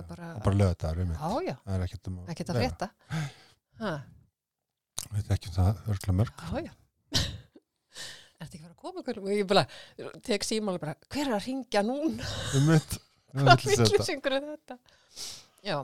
[0.01, 2.89] var bara, bara lögðar um já, já, Það er ekkert um ekkert að frétta.
[5.13, 6.43] Við þekkjum það örgla mörg.
[6.43, 6.73] Já, já.
[8.43, 9.63] Er þetta ekki að fara að koma og ég bara,
[10.27, 12.97] tek símáli bara hver er að ringja núna, Um mitt
[13.33, 14.79] hvað villusingur er þetta
[15.65, 15.79] já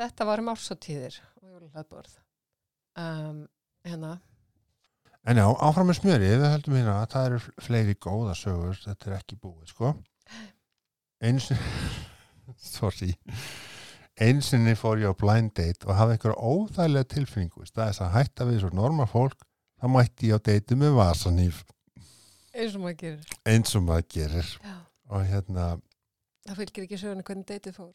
[0.00, 1.20] þetta var um ársatíðir
[2.96, 3.46] um,
[3.84, 4.18] hérna
[5.28, 9.10] En já, áfram með smjöri, við höldum hérna að það eru fleiri góða sögur, þetta
[9.10, 9.90] er ekki búið, sko.
[11.28, 11.50] Eins,
[12.72, 13.10] sorry,
[14.16, 17.66] einsinni fór ég á blind date og hafði einhverja óþægilega tilfinningu.
[17.68, 19.44] Það er þess að hætta við svo normal fólk,
[19.76, 21.60] þá mætti ég á date með vasanýf,
[22.56, 24.50] eins og maður gerir eins og maður gerir.
[24.64, 24.76] já.
[25.10, 25.68] Og hérna,
[26.48, 27.92] það fylgir ekki söguna hvernig deytið fór.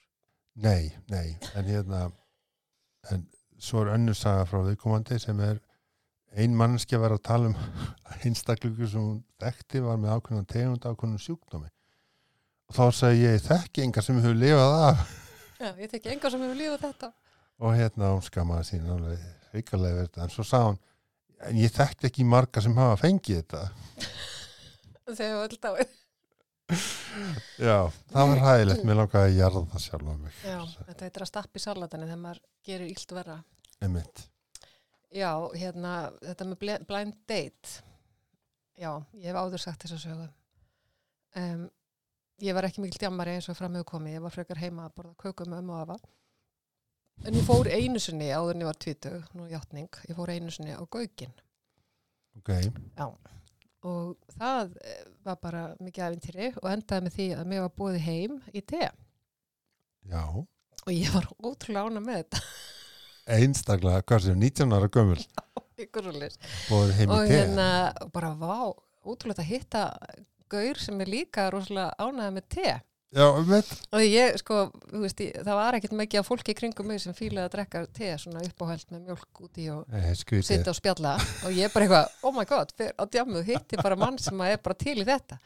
[0.66, 2.02] Nei, nei, en hérna,
[3.12, 3.26] en
[3.60, 5.60] svo er önnur saga frá viðkomandi sem er
[6.36, 7.58] ein mannski að vera að tala um
[8.28, 11.70] einstaklingu sem hún þekkti var með ákveðan tegund ákveðan sjúkdómi.
[12.66, 15.06] Og þá sagði ég "Ég þekki enga sem hefur lifað af.
[15.62, 17.12] Já, ég tekki enga sem hefur lífað þetta.
[17.64, 19.22] Og hérna hún skamaði sín alveg
[19.56, 20.82] ríkalega verið þetta en svo sagði hún
[21.46, 23.62] en ég þekkti ekki marga sem hafa fengið þetta.
[25.06, 25.94] Þegar við öll dáið
[27.62, 27.78] já,
[28.12, 30.40] það var hægilegt, mér langaði að jarða það sjálf á mig.
[30.44, 30.58] Já,
[30.90, 33.38] þetta heitir að stappa í salatani þegar maður gerir illt verra.
[33.86, 34.24] Einmitt,
[35.16, 35.92] Já, hérna,
[36.26, 37.76] þetta með bl- blind date.
[38.76, 40.28] Já, ég hef áður sagt þessa sögu.
[41.40, 41.66] Um,
[42.44, 44.96] Ég var ekki mikil djammari eins og fram hefur komið, ég var frekar heima að
[44.98, 45.96] borða köku með ömmu og afa.
[47.24, 50.52] En ég fór einu sinni áður en ég var 20, nú játning, ég fór einu
[50.52, 51.32] sinni á Gaukinn.
[52.36, 52.52] Ok
[53.86, 58.00] og það eh, var bara mikið avintýri og endaði með því að mér var búið
[58.06, 58.90] heim í te.
[60.10, 60.24] Já,
[60.86, 62.42] og ég var ótrúlega ána með þetta.
[63.36, 65.22] Einstaklega, hvað sem 19 ára gömul?
[65.82, 66.38] Ykkur svoleiðis.
[66.70, 67.38] bóðið heim í og te.
[67.40, 67.70] hérna
[68.14, 68.58] bara vá,
[69.06, 69.86] ótrúlega að hitta
[70.52, 72.76] gaur sem er líka rosalega ánægða með te
[73.16, 74.60] já, einmitt, og ég sko,
[74.92, 78.12] veist, ég, það var ekkert mikið af fólki kringum mig sem fílaði að drekka te
[78.22, 80.50] svona uppáhald með mjölk úti og skrítið.
[80.50, 81.16] sitja og spjalla.
[81.48, 84.60] Og ég bara eitthvað, oh my god, fer á djamu hitti bara mann sem er
[84.64, 85.40] bara til í þetta.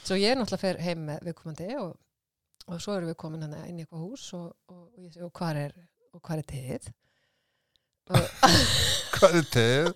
[0.00, 1.92] Svo ég náttúrulega fer heim með viðkomandi og,
[2.70, 5.26] og svo erum við komin hann inn í eitthvað hús og, og, og ég segi,
[5.26, 5.78] og hvað er
[6.16, 6.90] er teið
[9.14, 9.90] hvað er teð?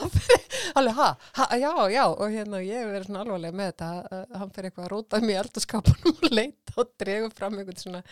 [0.78, 4.34] alveg, ha, ha, já, já og hérna ég hef verið svona alvarlega með þetta að
[4.40, 8.02] hann fyrir eitthvað að róta mér í eldurskapunum og leita og dregur fram einhvern svona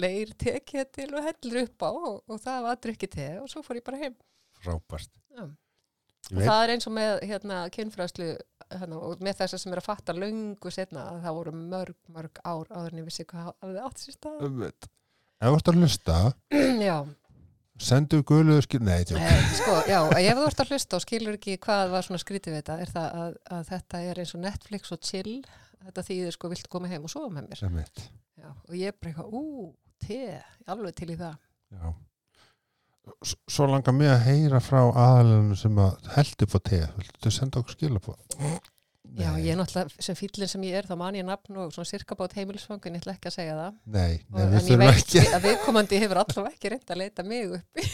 [0.00, 3.48] leir tekið til og heldur upp á og, og það var að drykki te og
[3.52, 4.18] svo fór ég bara heim.
[6.28, 8.26] Ég og það er eins og með hérna kynfræðslu
[8.74, 12.40] hérna, og með þessar sem er að fatta löngu setna að það voru mörg, mörg
[12.42, 14.42] ár áður en ég vissi hvað hafði átt sér stað.
[15.38, 16.18] Ef þú ert að hlusta,
[16.88, 16.96] já,
[17.78, 21.38] sendu guluðu skil nei, tjók, e, sko, já, ef þú ert að hlusta og skilur
[21.38, 24.42] ekki hvað var svona skrítið við þetta er það að, að þetta er eins og
[24.42, 25.36] Netflix og chill
[25.84, 28.02] þetta þýðir sko, viltu koma heim og sofa með mér?
[28.38, 29.70] Já, og ég eitthvað, ú,
[30.02, 30.20] te
[30.70, 31.38] alveg til í það.
[31.74, 31.88] Já.
[33.48, 37.62] Svo langar mig að heyra frá aðalunum sem að held upp á teð Viltu senda
[37.62, 38.12] okkur skila på?
[39.16, 41.88] Já, ég er náttúrulega, sem fýllin sem ég er þá man ég nafn og svona
[41.88, 43.72] sirkabát heimilisfang en ég ætla ekki að segja það.
[43.86, 45.20] Nei, nei Og- við en ég þurfum veit ekki.
[45.38, 47.82] að viðkomandi hefur allavega ekki reynd að leita mig uppi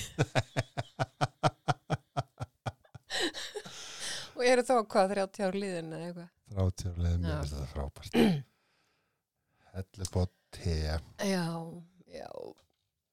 [4.34, 6.30] og eru þá hvað 30 ár líðin eða eitthvað?
[6.54, 7.36] Þrátjörlega, mér Já.
[7.40, 8.12] finnst þetta frábært.
[9.74, 9.76] Á
[10.54, 10.96] teð já,
[12.14, 12.30] já,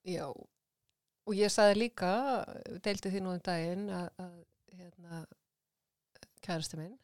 [0.05, 0.27] já.
[1.29, 2.11] Og ég sagði líka
[2.85, 4.33] deildi því nú um daginn að, að
[4.77, 5.13] hérna,
[6.45, 6.95] kærasti minn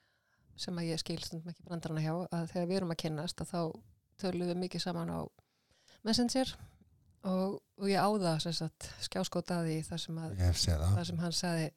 [0.59, 3.51] sem að ég skil stundum ekki brandarana hjá að þegar við erum að kynnast að
[3.51, 3.61] þá
[4.21, 5.19] tölum við mikið saman á
[6.07, 6.53] Messenger
[7.27, 8.37] og, og ég áða
[9.05, 11.67] skjáskótaði þar sem að þar sem hann sagði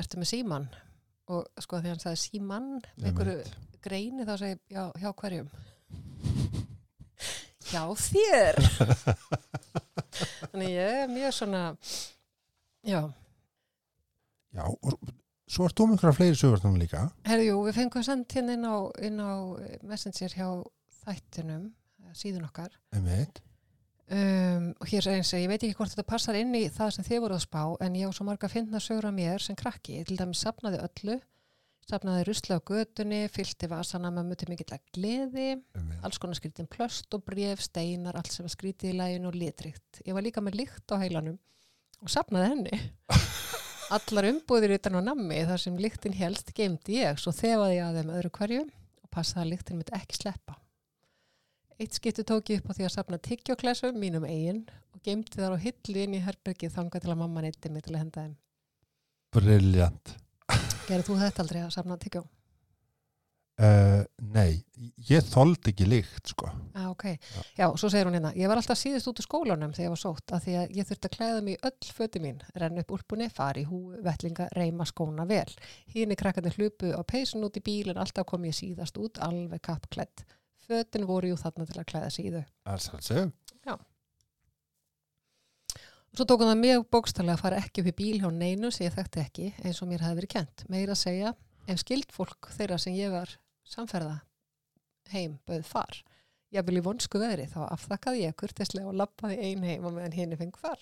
[0.00, 0.68] ertu með síman
[1.32, 3.38] og sko þegar hann sagði síman með einhverju
[3.84, 4.26] greini?
[4.28, 5.50] Þá segi já, hjá hverjum?
[7.70, 8.60] Hjá þér?
[10.52, 11.62] Þannig ég er mjög svona
[12.84, 13.00] já,
[14.54, 14.98] Já, og
[15.50, 17.06] svo ert þú með einhverja fleiri sögur þannig líka.
[17.28, 18.76] Herðu, jú, við fengum sendt hérna inn á,
[19.08, 19.32] inn á
[19.84, 20.48] Messenger hjá
[21.04, 22.72] þættinum eh, síðun okkar.
[24.04, 26.90] Um, og hér er eins að ég veit ekki hvort þetta passar inn í það
[26.96, 29.40] sem þið voru að spá en ég á svo marga að finna sögur af mér
[29.40, 30.00] sem krakki.
[30.02, 31.20] Ég til dæmis sapnaði öllu
[31.88, 36.00] sapnaði rusla á götunni, fyllti vasana með mjög mikill að gleði Einmitt.
[36.06, 40.00] alls konar skrítin plöst og bref, steinar allt sem var skrítið í læginu og litrikt
[40.06, 41.36] ég var líka með lykt á heilanum
[42.00, 42.80] og sapnaði henni
[43.92, 48.00] allar umbúðir utan á nammi þar sem lyktin helst geimdi ég svo þefaði ég að
[48.00, 50.58] þeim öðru hverju og passaði að lyktin mitt ekki sleppa
[51.74, 54.60] Eitt skipti tók ég upp á því að sapna tyggjóklesum mínum eigin
[54.94, 57.96] og geimdi þar á hillu inn í herbergið þangað til að mamma neytti mig til
[57.96, 58.36] að henda þeim.
[59.34, 60.12] Briljant
[60.86, 62.22] Gerðu þú þetta aldrei að sapna tyggjó?
[63.62, 64.02] Uh,
[64.34, 64.64] Nei,
[65.08, 67.04] ég þoldi ekki líkt sko Ah, ok.
[67.58, 70.02] Já, svo segir hún hérna, ég var alltaf síðust út úr skólanum þegar ég var
[70.02, 73.28] sótt að því að ég þurfti að klæða mig öll föti mín, renna upp úlpunni,
[73.30, 75.46] fara í hú, vettlinga, reyma skóna vel.
[75.94, 79.62] Hínni krakkarnir hlupu á peysun út í bíl en alltaf kom ég síðast út alveg
[79.70, 80.26] kappklætt.
[80.66, 82.10] Fötin voru jú þarna til að klæða
[86.14, 88.68] Og svo tók hann það mjög bókstallega að fara ekki upp í bíl hjá neinu
[88.70, 90.62] sem ég þekkti ekki eins og mér hefði verið kent.
[90.70, 91.32] Meira að segja,
[91.66, 93.32] ef skild fólk þeirra sem ég var
[93.68, 94.18] samferða
[95.12, 96.00] heim bauð far.
[96.54, 100.14] Ég vil í vonsku veðri þá afþakkaði ég kurtislega og lappaði ein heim og meðan
[100.14, 100.78] henni fengi far.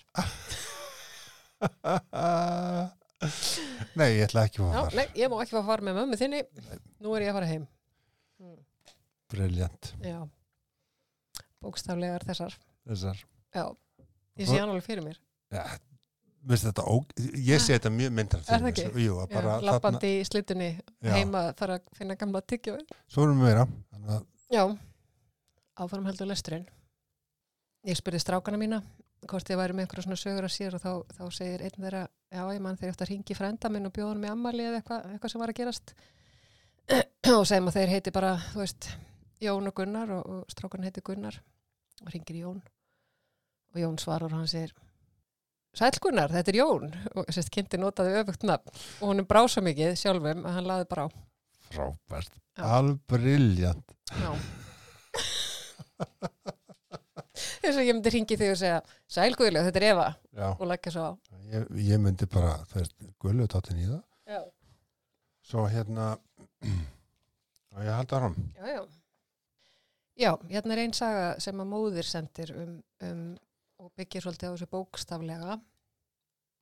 [3.97, 6.17] Nei, ég ætla ekki að Já, fara nei, ég má ekki fara far með mömmu
[6.19, 6.41] þinni.
[7.03, 7.65] Nú er ég að fara heim.
[8.43, 8.57] Mm,
[9.33, 10.19] Briljant Já,
[11.63, 12.57] bókstaflegar þessar.
[12.89, 13.17] Þessar
[13.55, 13.65] Já,
[14.41, 15.17] ég sé hann alveg fyrir mér.
[15.53, 15.92] ja, Vist þetta
[16.43, 16.95] ó...
[17.39, 18.87] Ég sé þetta mjög myndar Er það ekki?
[19.05, 21.13] Jú, Já, þarna lappandi í slittunni Já.
[21.15, 22.81] heima þarf að finna gamla tyggjói.
[23.07, 24.63] Svo erum við meira að Já,
[25.79, 26.67] áfram heldur lesturinn.
[27.87, 28.83] Ég spurði strákana mína
[29.29, 32.03] hvort ég væri með einhverja svona sögur að sér og þá, þá segir einn þeirra,
[32.33, 34.79] já ég mann þeir eftir að ringi frænda minn og bjóða hann með ammali eða
[34.81, 35.93] eitthvað, eitthvað sem var að gerast
[37.37, 38.89] og segjum að þeir heiti bara, þú veist
[39.43, 41.39] Jón og Gunnar og, og strákan heiti Gunnar
[42.03, 42.59] og ringir Jón
[43.73, 44.75] og Jón svarar og hann segir
[45.73, 46.89] Sæl Gunnar, þetta er Jón.
[47.17, 48.69] Og sérst kynnti notaði öfugt nafn.
[49.01, 51.09] Og hún er brá svo mikið sjálfum að hann laði bara á.
[51.73, 52.63] Frábært, Já.
[52.77, 54.29] alveg briljant Já.
[57.63, 60.07] Þess að ég myndi ringi þig og segja Sæl Guðlega, þetta er Eva.
[60.35, 61.11] Já, og leggja svo á.
[61.53, 64.01] Ég, ég myndi bara, þú veist, gullu tátin í það
[64.35, 64.41] Já,
[65.43, 66.11] Svo hérna
[67.73, 68.83] og ég haldi áram já, já.
[70.23, 72.75] Já, hérna er einn saga sem að móðir sendir um,
[73.09, 73.23] um
[73.83, 75.55] og byggir svolítið á þessu bókstaflega.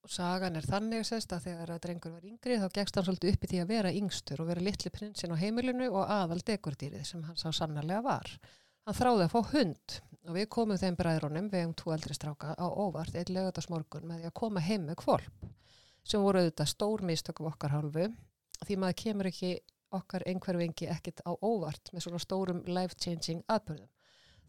[0.01, 3.35] Og sagan er þannig sérst að þegar að drengur var yngri þá gegst hann svolítið
[3.35, 7.03] upp í því að vera yngstur og vera litli prinsinn á heimilinu og aðal dekordýrið
[7.05, 8.31] sem hann sá sannarlega var.
[8.87, 12.55] Hann þráði að fá hund og við komum þeim bræðrónum, við um tvo eldri stráka,
[12.57, 15.45] á óvart einn lögadags morgun með því að koma heim með kvolp
[16.01, 18.07] sem voru auðvitað stór mistökum okkar hálfu.
[18.65, 19.53] Því maður kemur ekki
[19.93, 23.89] okkar einhverfingi ekkit á óvart með svona stórum life-changing aðbörðum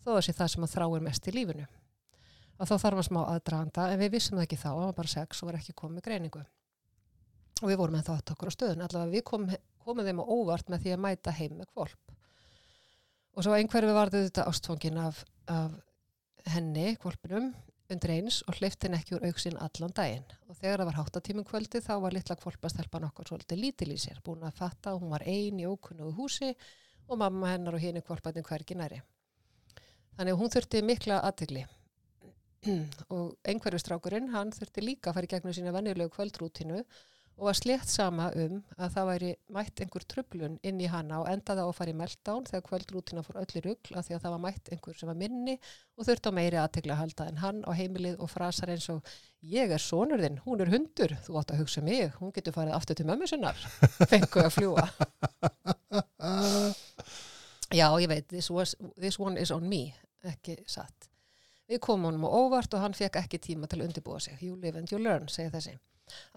[0.03, 1.67] þó sé það sem að þráir mest í lífinu
[2.59, 5.15] og þá þarf að smá aðdraganda en við vissum það ekki þá, það var bara
[5.15, 6.43] sex og var ekki komið greiningu.
[7.63, 9.47] Og við vorum með þátt okkur á stöðun allavega við kom,
[9.83, 12.13] komum þeim á óvart með því að mæta heim með kvolp
[13.33, 15.77] og svo einhverfi varði þetta ástfangin af, af
[16.53, 17.53] henni, kvolpinum
[17.93, 20.25] undir eins og hleyfti henni ekki úr auksinn allan daginn.
[20.49, 24.23] Og þegar það var háttatímum kvöldi þá var litla kvolpastelpan okkur svolítið lítil í sér
[24.25, 26.53] búin að fatta að hún var ein í ókunnugu húsi
[27.09, 29.03] og mamma hennar og henni kvolpatinn hvergi næri.
[30.17, 31.67] Þannig að hún þurfti mikla aðtegli
[33.15, 36.85] og einhverju strákurinn, hann þurfti líka að fara í gegnum sína venjulegu kvöldrútinu
[37.39, 41.31] og var slétt sama um að það væri mætt einhver trublun inn í hana og
[41.33, 44.35] endaði á að fara í meltdown þegar kvöldrútina fór öllu rugl af því að það
[44.35, 45.57] var mætt einhver sem var minni
[45.97, 49.13] og þurfti á meiri aðtegla að halda en hann á heimilið og frasar eins og
[49.43, 52.55] ég er sonur þinn, hún er hundur, þú átt að hugsa um mig, hún getur
[52.55, 53.59] farið aftur til mömmu sinnar,
[54.13, 54.87] fengu að fljúa.
[57.73, 59.89] Já, ég veit, this, was, this one is on me,
[60.29, 61.12] ekki satt.
[61.71, 64.39] Við komum honum á óvart og hann fekk ekki tíma til að undirbúa sig.
[64.43, 65.77] You live and you learn, segir þessi.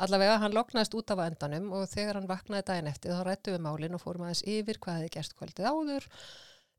[0.05, 3.63] Allavega hann loknaðist út af endanum og þegar hann vaknaði daginn eftir þá rættu við
[3.65, 6.07] málinn og fórum aðeins yfir hvað hefði gerst kvöldið áður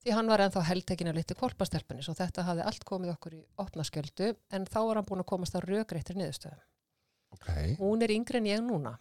[0.06, 3.42] því hann var ennþá heldtekinn að liti kvolpastelpunni svo þetta hafði allt komið okkur í
[3.62, 6.60] opna skjöldu en þá var hann búin að komast að rökreittir niðurstöðu.
[7.34, 7.48] Ok,
[7.80, 8.94] Hún er yngri en ég núna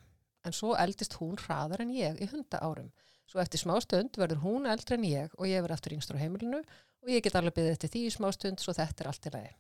[0.46, 2.90] en svo eldist hún hraðar en ég í hunda árum.
[3.30, 6.24] Svo eftir smá stund verður hún eldri en ég og ég verður aftur yngstur á
[6.24, 6.62] heimilinu
[7.06, 9.34] og ég get alveg byggðið eftir því í smá stund svo þetta er allt í
[9.36, 9.52] lagi.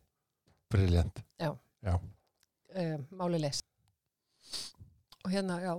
[0.73, 1.21] briljant
[2.75, 3.61] Um, máli les.
[5.23, 5.71] Og hérna, já,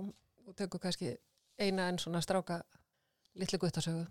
[0.47, 1.11] og tökum kannski
[1.59, 2.61] eina en svona stráka
[3.35, 4.07] litlu guttasögu.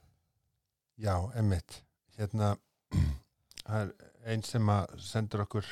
[0.96, 1.82] Já, emmitt
[2.16, 2.54] Hérna
[3.66, 3.90] það er
[4.30, 5.66] einn sem að sendur okkur.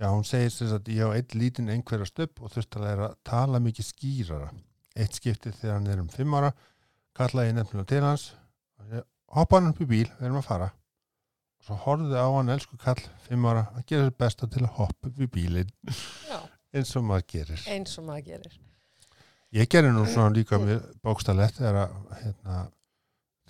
[0.00, 3.08] Já, hún segir þess að ég á einn lítinn einhverja stöpp og þurfti að læra
[3.12, 4.50] að tala mikið skýrara.
[4.96, 6.50] Eitt skiptið þegar hann er um fimm ára
[7.16, 8.26] kallaði ég nefnilega til hans.
[8.80, 9.00] Og
[9.36, 10.70] hoppa hann upp í bíl, við erum að fara
[11.60, 14.74] og svo horfði á hann elsku kall fimm ára að gera sér besta til að
[14.78, 15.72] hoppa upp í bílinn.
[16.72, 17.64] Eins og maður gerir.
[17.68, 18.58] Eins og maður gerir.
[19.52, 22.58] Ég gerði nú svona líka með bókstalett þegar, að, hérna,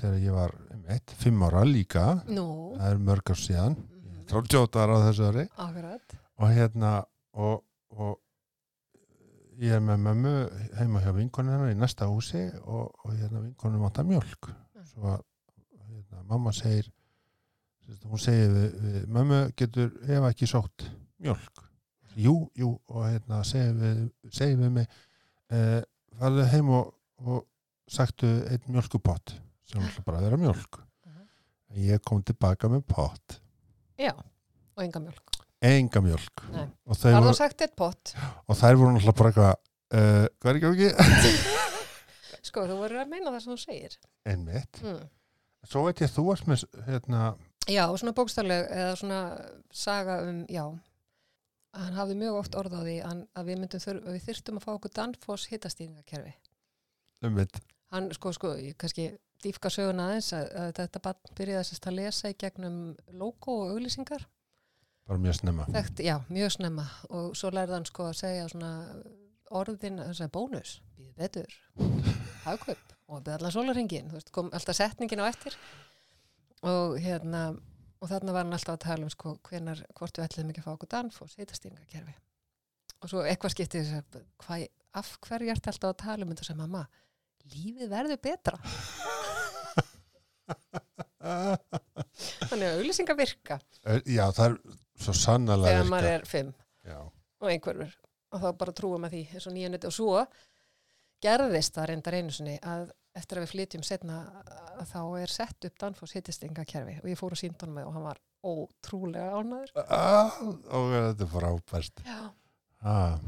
[0.01, 0.55] þegar ég var
[0.97, 2.07] eitt, fimm ára líka.
[2.27, 2.47] Nú,
[2.79, 3.77] það er mörg ár síðan.
[3.77, 5.47] Mhm, 38 ára á þessu ári.
[5.61, 6.17] Akkurat.
[6.41, 6.93] og hérna
[7.37, 8.17] og, og
[9.61, 10.33] ég er með mömmu
[10.79, 14.49] heima hjá vinkonum hennar í næsta húsi og, og hérna vinkonum átt að mjölk
[14.89, 15.21] svo að
[15.91, 16.89] hérna, mamma segir
[18.07, 20.87] hún segir við, við mömmu getur ef ekki sótt
[21.21, 21.63] mjölk
[22.21, 24.03] jú, jú og hérna segir við,
[24.35, 24.89] segir við mig
[25.51, 25.81] eh,
[26.19, 26.93] farðu heim og,
[27.25, 27.45] og
[27.91, 29.35] sagtu einn mjölkupott
[29.71, 31.27] sem ætla bara að vera mjölk Mhm.
[31.87, 33.41] ég kom tilbaka með pott
[33.99, 35.37] Já, og enga mjölk.
[35.63, 37.35] enga mjölk og, Var voru,
[38.49, 39.55] og þær voru náttúrulega bara eitthvað
[39.93, 41.33] uh, hvað er ekki ekki?
[42.51, 43.97] Sko, þú voru að meina það sem þú segir.
[44.27, 45.03] einmitt Mm.
[45.69, 47.23] svo veit ég að þú varst með hérna,
[47.69, 49.21] Já, svona bókstafleg eða svona
[49.73, 50.65] saga um, já,
[51.77, 54.71] hann hafði mjög oft orð á því að, við myndum þurf, við þyrftum að fá
[54.73, 56.33] okkur Danfoss hitastýringakerfi.
[57.25, 59.09] einmitt Hann, sko, sko, ég kannski
[59.43, 62.77] dýfka söguna aðeins að, að þetta barn byrjaði að lesa í gegnum
[63.19, 64.27] logo og auglýsingar.
[65.09, 65.67] bara mjög snemma.
[65.75, 66.85] Þekkt, já, mjög snemma.
[67.11, 68.73] Og svo lærði hann sko að segja svona
[69.51, 71.57] orðin, þess að bónus, býði betur,
[72.45, 75.57] hagkaup og beði allan sólarringin, þú veist, kom alltaf setningin á eftir
[76.67, 77.45] og hérna,
[78.01, 80.67] og þarna var hann alltaf að tala um sko hvenar, hvort við ætlum ekki að
[80.67, 82.17] fá okkur Danfoss, hitastýringakerfi
[83.01, 83.97] og svo eitthvað skipti þess
[84.51, 84.67] að
[85.01, 86.47] af hverju ert alltaf að tala um þetta?
[86.51, 86.83] Sem mamma,
[87.53, 88.57] lífið verður betra.
[92.51, 93.61] Þannig að auðlýsingar virka.
[94.09, 94.55] Já það er
[95.01, 96.53] svo sannlega þegar maður er fimm.
[96.87, 97.93] Já, og einhverfur.
[98.31, 99.23] Og þá bara trúum að því
[99.81, 100.15] og svo
[101.21, 104.19] gerðist það reyndar einu sinni að eftir að við flytjum setna
[104.89, 108.07] þá er sett upp Danfoss hittistingakerfi og ég fór að sínda hann með og hann
[108.07, 110.39] var ótrúlega ánæður ah,
[110.77, 112.05] og þetta er frábært.
[112.07, 112.21] Já,
[112.87, 113.19] ah,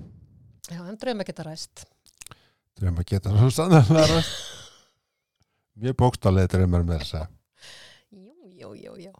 [0.70, 1.84] já en drauma geta ræst.
[2.78, 4.32] Drömmar geta svo sannlega ræst.
[5.82, 7.26] Mjög bókstálega drömmar með þessa.
[8.12, 9.12] Jú, jú, jú, jú.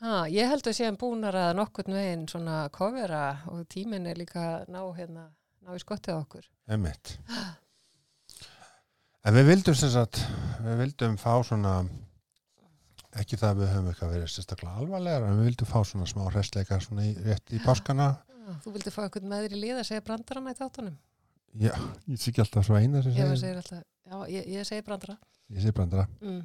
[0.00, 4.62] Ha, ég held að séum búnar að nokkurn veginn svona kofera og tíminn er líka
[4.72, 5.26] ná hérna
[5.60, 6.46] ná í skottið okkur.
[6.70, 7.18] Einmitt.
[9.26, 10.22] En við vildum sem sagt,
[10.64, 11.74] við vildum fá svona,
[13.20, 16.22] ekki það að við höfum eitthvað verið sérstaklega alvarlegar, en við vildum fá svona smá
[16.30, 18.06] hressleika svona í, rétt í páskana.
[18.64, 20.96] þú vildi fá eitthvað með þér í lið að segja brandarana í þáttunum
[21.60, 21.72] Já,
[22.06, 24.84] ég sé ekki alltaf svo eina sem ég segir, segir alltaf, já, ég, ég segi
[24.86, 25.16] brandara
[25.50, 26.06] ég sé brandara.
[26.22, 26.40] mm.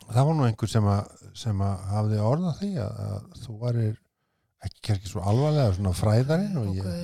[0.00, 3.98] Það var nú einhver sem að, sem að hafði orðað því að, að þú varir
[4.64, 6.56] ekki kerkið svo alvarlega svona fræðarinn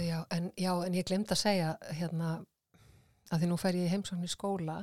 [0.08, 2.32] já, en, já, en ég glemt að segja hérna,
[3.30, 4.78] að því nú fer ég heimsókn í skóla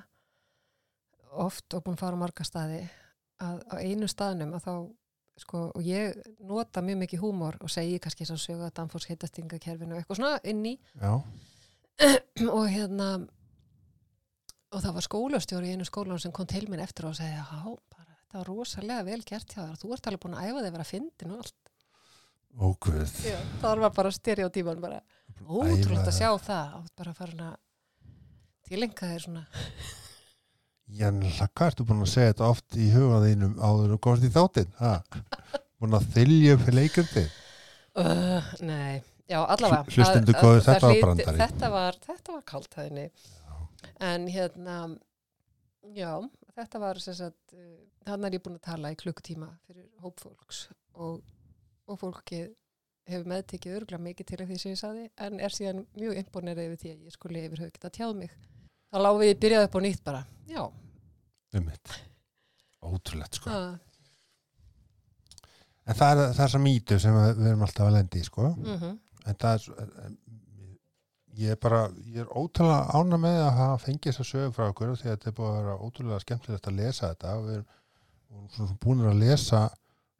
[1.43, 2.81] oft og búin að fara á marga staði
[3.43, 4.73] að á einu staðnum að þá
[5.43, 9.95] sko, og ég nota mjög mikið húmor og segi kannski svo sögu að Danfors heitastingakerfinu
[9.95, 10.75] og eitthvað svona inn í.
[12.57, 13.07] Og hérna
[14.73, 17.43] og það var skólastjóri í einu skólan sem kom til minn eftir og segi, já,
[17.93, 20.69] bara, þetta var rosalega vel gert hjá þér, þú ert alveg búin að æfa þig
[20.69, 21.69] að vera fyndin og allt.
[23.25, 24.99] Já, það var bara stereotíman bara.
[25.45, 26.73] Ótrúlega að sjá það.
[26.79, 27.55] Og bara farin að
[28.69, 29.45] tilenga þér svona.
[31.03, 34.69] En hvað ertu búin að segja þetta oft í hugaðinum áður og komst í þáttinn?
[35.81, 37.23] Búin að þylja upp leikandi?
[37.99, 39.83] uh, Nei, já allavega.
[39.87, 41.41] Hl- hlustendur Að- að- góðir, það þetta var brandari.
[41.43, 41.99] Þetta var,
[42.35, 43.07] var kaltæðinni
[44.11, 44.77] en hérna
[45.95, 46.11] já,
[46.55, 47.75] þetta var sem sagt uh,
[48.07, 51.21] þannig er ég búin að tala í klukkutíma fyrir hópfólks og,
[51.89, 52.51] og fólkið
[53.09, 56.79] hefur meðtekið örgulega mikið til því sem ég saði en er síðan mjög imponerið yfir
[56.83, 58.35] því að ég skuli yfir höfðu geta tjáð mig
[58.93, 60.21] þá láfum við byrjað upp á nýtt bara
[60.53, 60.63] já.
[62.83, 63.49] Ótrúlegt, sko.
[63.49, 63.75] uh,
[65.83, 68.53] En það er þessa mýtu sem við við erum alltaf að lendi sko.
[68.55, 70.17] mm En það er, svo- en-
[71.39, 71.77] ég er bara,
[72.11, 75.27] ég er ótrúlega ána með að hafa fengið þessa sögu frá okkur því að þetta
[75.31, 79.19] er búið að vera ótrúlega skemmtilegt að lesa þetta og við erum svona búin að
[79.23, 79.61] lesa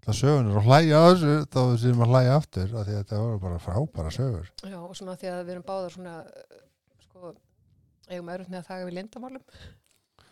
[0.05, 3.19] það sögunir og hlæja þessu þá við séum að hlæja aftur af því að þetta
[3.23, 4.47] voru bara frábæra sögur.
[4.63, 6.63] Já, og svona því að við erum báðar svona, uh,
[7.03, 7.35] sko,
[8.09, 9.45] eigum erut með að það við lindamálum.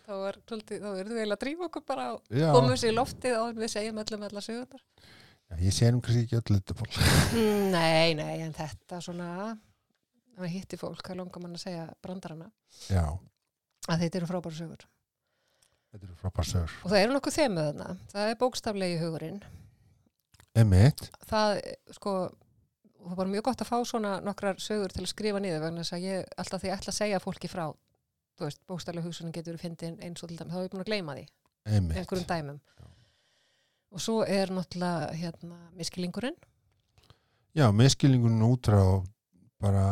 [0.01, 0.38] Þá er,
[1.07, 4.26] við eiginlega að drífa okkur bara og komum þessi í loftið á við segjum öllum
[4.28, 4.82] allar sögundar.
[5.51, 6.97] já, ég nú kannski ekki öll fólk.
[7.36, 9.28] Mm, nei, nei, en þetta svona,
[10.34, 12.49] ef maður hitti fólk, hvað langar mann að segja brandarana,
[12.89, 13.05] Já,
[13.91, 14.86] að þetta eru frábæra sögur.
[15.91, 16.76] þetta eru frábæra sögur.
[16.84, 17.89] Og það eru nokkuð þemmu þarna.
[18.15, 19.41] Það er bókstaflegi hugurinn.
[20.61, 21.61] Emitt, Það,
[21.95, 22.13] sko,
[23.05, 25.97] það var mjög gott að fá svona nokkrar sögur til að skrifa niður vegna þess
[25.97, 27.65] að ég, alltaf því ég ætla að segja fólki frá,
[28.37, 30.83] þú veist, bókstaflega hugsunin getur verið fyndin eins og til dæmis, þá er ég búin
[30.85, 31.25] að gleyma því.
[31.65, 31.97] emitt.
[31.97, 32.85] einhverjum dæmum Já.
[33.91, 36.37] og svo er náttúrulega hérna miskilingurinn
[37.53, 38.83] Já, miskilningun út frá
[39.61, 39.85] bara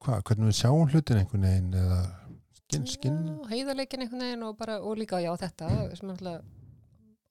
[0.00, 2.00] hva, hvernig við sjáum hlutin einhvern veginn eða
[2.56, 3.20] skinn, skinn.
[3.50, 6.40] Heiðarleikin einhvern veginn og, bara, og líka já þetta sem er náttúrulega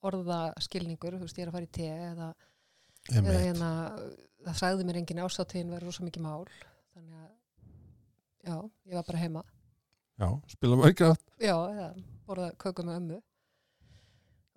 [0.10, 2.28] orðaskilningur, þú veist ég er að fara í te eða,
[3.12, 3.72] eða hérna
[4.46, 6.46] það sagði mér enginn ástáttinn verður rosa mikið mál
[6.94, 7.32] þannig að
[8.50, 8.56] já,
[8.90, 9.44] ég var bara heima
[10.20, 11.22] Já, spila mörgrátt.
[11.40, 11.90] já, eða
[12.28, 13.20] borða köku með ömmu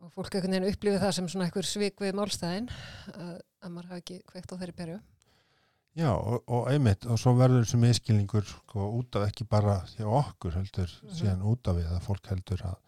[0.02, 2.68] og fólk einhvern veginn upplifið það sem svona einhver svik við málstæðin
[3.14, 5.00] að, að maður hafi ekki kveikt á þeirri berju
[5.92, 10.06] Já, og, og einmitt, og svo verður þessi miskilningur sko, út af ekki bara hjá
[10.08, 11.14] okkur heldur, Mhm.
[11.18, 12.78] síðan út af við að fólk heldur að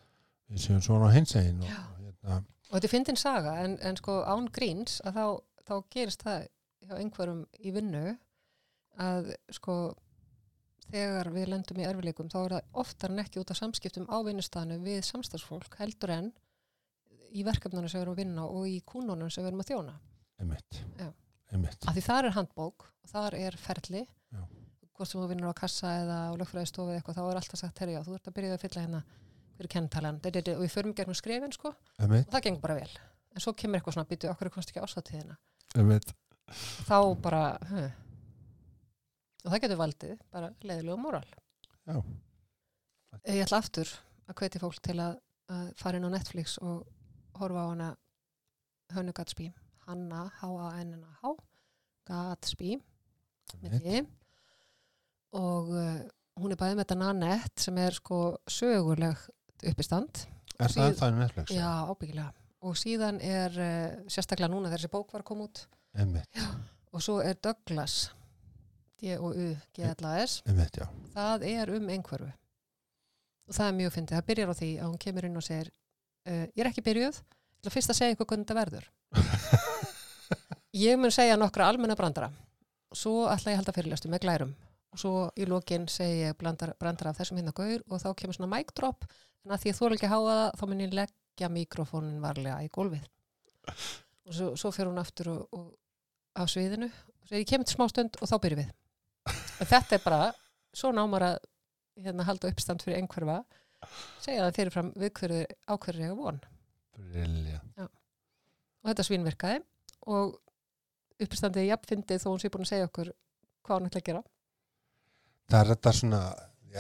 [0.49, 1.83] við séum svona á hins egin og Já.
[2.01, 2.39] hérna,
[2.71, 5.27] Og þetta er fyndin saga, en, en sko án gríns að þá,
[5.69, 6.47] þá gerist það
[6.89, 8.05] hjá einhverjum í vinnu
[9.01, 9.77] að sko
[10.91, 14.17] þegar við lendum í erfileikum þá er það oftar en ekki út af samskiptum á
[14.27, 16.33] vinnustanu við samstagsfólk heldur en
[17.35, 19.95] í verkefnunum sem við erum að vinna og í kúnunum sem við erum að þjóna.
[20.39, 20.83] einmitt,
[21.51, 24.05] einmitt, Af því þar er handbók og þar er ferli.
[24.35, 24.43] Já.
[24.95, 27.81] hvort sem þú vinnur á kassa eða á lögfræðistofu eða eitthvað, þá er alltaf sagt,
[27.83, 29.01] herri já, þú ert að byrja að fylla hérna
[29.55, 31.73] hver er kenntalan, og við förum gegnum skrefin sko.
[31.99, 32.91] Og það gengur bara vel.
[33.35, 34.51] En svo kemur eitthvað svona býtu okkur
[36.53, 37.91] þá bara huh.
[39.45, 41.27] og það getur valdið bara leiðilegu moral
[41.85, 41.99] Já.
[43.29, 43.91] ég ætla aftur
[44.29, 45.19] að hvetja fólk til að,
[45.53, 46.85] að fara inn á Netflix og
[47.39, 47.91] horfa á hana
[48.95, 49.49] Hönnu Gatsby
[49.87, 51.35] Hanna, H-A-N-N-A-H
[52.09, 52.77] Gatsby
[55.35, 55.99] og uh,
[56.41, 58.21] hún er bæðið með þetta Nanette sem er sko
[58.51, 59.31] sögulegt
[59.65, 61.51] uppistand Er það ennþá í Netflix?
[61.51, 62.31] Já, ábyggilega.
[62.65, 65.65] og síðan er uh, sérstaklega núna þessi bók var að koma út
[66.95, 68.11] og svo er Douglas
[69.03, 70.41] D-O-U-G-L-A-S
[71.15, 72.31] það er um einhverfu.
[73.45, 75.69] Og það er mjög fyndið, það byrjar á því að hún kemur inn og segir
[75.71, 78.91] uh, ég er ekki byrjuð til að fyrst að segja eitthvað hvernig þetta verður.
[80.75, 82.33] Ég mun segja nokkra almenna brandara.
[82.95, 84.55] Svo ætla ég að halda fyrirlestu með glærum.
[84.91, 88.35] Og svo í lokin segi ég brandara, brandara af þessum hérna gaur og þá kemur
[88.35, 89.07] svona mic drop.
[89.47, 92.59] En að því ég þóla ekki að háa það þá mun ég leggja mikrofónin varlega
[92.67, 93.07] í gólfið.
[93.71, 95.71] Og svo, svo fer hún aftur og, og
[96.35, 96.91] á sviðinu.
[96.91, 98.73] Og segir ég kemur til smá stund og þá byrjum við.
[99.63, 100.23] Og þetta er bara
[100.75, 101.37] svo námar að
[102.05, 103.43] hérna, halda uppstand fyrir einhverfa
[104.23, 105.43] segja það fyrirfram við hverju
[105.75, 106.41] ákverju ég von.
[106.95, 107.61] Brilja.
[108.85, 109.63] og þetta svínvirkaði
[110.15, 110.35] og
[111.25, 113.11] uppstandið jafnfindið þó hún sé búin að segja okkur
[113.65, 114.23] hvað hún ætla að gera.
[115.51, 116.21] Það er þetta svona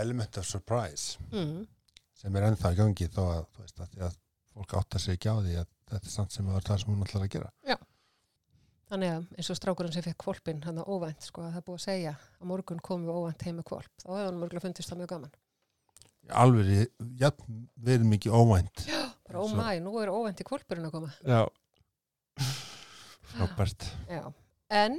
[0.04, 1.64] element of surprise mm.
[2.18, 4.20] sem er ennþá í gangi þó að, veist, að, að
[4.54, 7.06] fólk áttar sig ekki á því að þetta er samt sem er það sem hún
[7.06, 7.50] ætlar að gera
[8.90, 11.78] þannig að eins og strákurinn sem fekk kvolpin hann að óvænt sko að það búið
[11.80, 14.92] að segja að morgun komum við óvænt heim með kvolp þá hefur hann mörgulega fundist
[14.92, 15.34] það mjög gaman.
[16.40, 16.68] Alveg,
[17.20, 17.28] já,
[17.84, 18.84] verið mikið óvænt.
[19.28, 21.10] Bara ó Svo- mæ, nú er óvænt í kvolpurinn að koma.
[21.24, 21.42] Já.
[23.34, 23.88] Frábært.
[24.08, 24.22] Já,
[24.72, 24.98] en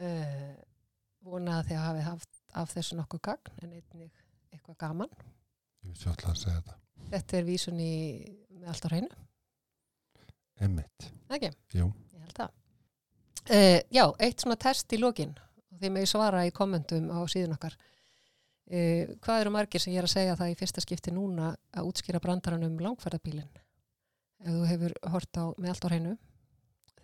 [0.00, 0.54] uh,
[1.24, 4.10] vona að þið hafi haft af þessu nokkuð gagn en einnig
[4.54, 5.14] eitthvað gaman.
[5.84, 6.76] ég ég ætla að segja þetta.
[7.14, 7.92] Þetta er vísun í
[8.54, 9.08] með allt á hreinu,
[10.64, 11.50] einmitt, ekki?
[11.76, 11.88] jú,
[12.24, 12.52] Ég held það.
[13.44, 17.56] Uh, já, eitt svona test í lokin og þið með svara í kommentum á síðun
[17.58, 17.76] okkar.
[18.72, 21.90] Uh, hvað eru margir sem ég er að segja það í fyrsta skipti núna að
[21.90, 23.50] útskýra brandarann um langferðabílinn?
[24.44, 26.14] Ef þú hefur hort á með allt á hreinu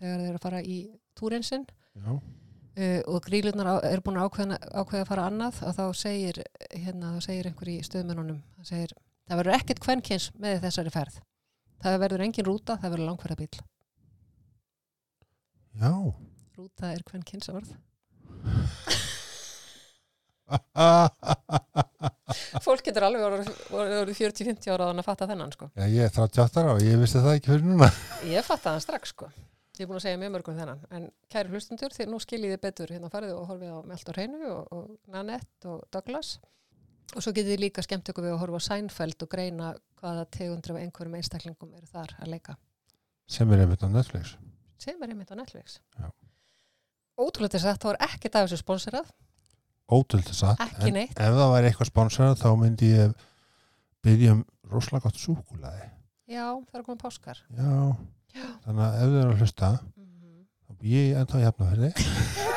[0.00, 0.78] þegar þeir eru að fara í
[1.18, 1.66] túrinsinn
[2.00, 2.20] uh,
[3.04, 6.40] og grílunar er búin að ákveða, ákveða að fara annað og þá segir,
[6.72, 8.94] hérna, þá segir einhver í stöðmennunum, það segir
[9.28, 11.20] það verður ekkert kvenkins með þessari ferð
[11.84, 13.60] það verður engin rúta, það verður langferðabíl
[15.78, 15.92] já.
[16.58, 17.70] Rúta er kvenkins orð
[22.64, 25.66] fólk getur alveg orðið orðið 40-50 ára á hann að fatta þennan sko.
[25.76, 27.88] já, ég er 38 ára og ég vissi það ekki fyrir núna.
[28.34, 29.26] Ég fatta það strax sko.
[29.78, 30.80] ég er búin að segja mjög mörgum þennan.
[30.96, 31.02] En
[31.32, 32.88] kæri hlustundur, þegar nú skiljið þið betur.
[32.92, 36.30] Hérna farið og horfið á Melt og Hreinu og, og Nanette og Douglas.
[37.16, 39.68] Og svo getið þið líka skemmt ykkur við að horfa á Seinfeld og greina
[40.02, 42.52] hvaða tegundur af einhverjum einstaklingum eru þar að leika.
[43.30, 44.36] Sem er einmitt á Netflix
[44.82, 45.78] sem er einmitt á Netflix.
[47.20, 49.10] Ótrúlega þess að það var ekkert af þessu sponsorað.
[49.90, 50.60] Ótrúlega satt.
[50.64, 51.16] Ekki en neitt.
[51.20, 53.14] ef það væri eitthvað sponsorað þá myndi ég
[54.06, 55.88] byggja um rosalega gott súkulaði
[56.30, 57.40] já, það er komið páskar.
[57.58, 57.72] Já,
[58.38, 58.44] Já.
[58.64, 62.50] þannig að ef þið eru að hlusta mm þá bý ég ennþá jafna fyrir þið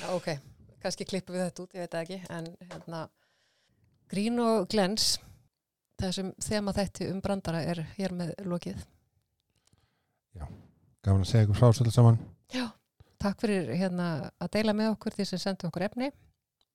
[0.00, 0.28] Já, ok,
[0.82, 3.00] kannski klippum við þetta út, ég veit ekki, en hérna,
[4.10, 5.10] Grín og Glens,
[6.00, 8.80] þessum þema þætti um brandara er hér með lokið.
[10.38, 12.20] Gaman að segja ykkur frá svolítið saman
[13.20, 14.04] Takk fyrir hérna
[14.40, 16.06] að deila með okkur því sem sendu okkur efni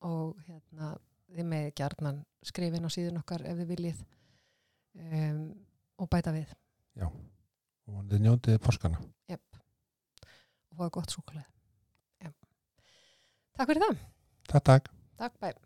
[0.06, 0.92] og hérna
[1.34, 4.04] þið með gjarnan skrifin á síðun okkar ef þið viljið
[5.02, 5.40] um,
[5.98, 6.54] og bæta við
[7.02, 9.02] og þið njótið páskana
[10.76, 11.48] og fáið gott súkulega.
[13.56, 14.02] Takk fyrir það.
[14.52, 15.65] takk takk Takk, bæ.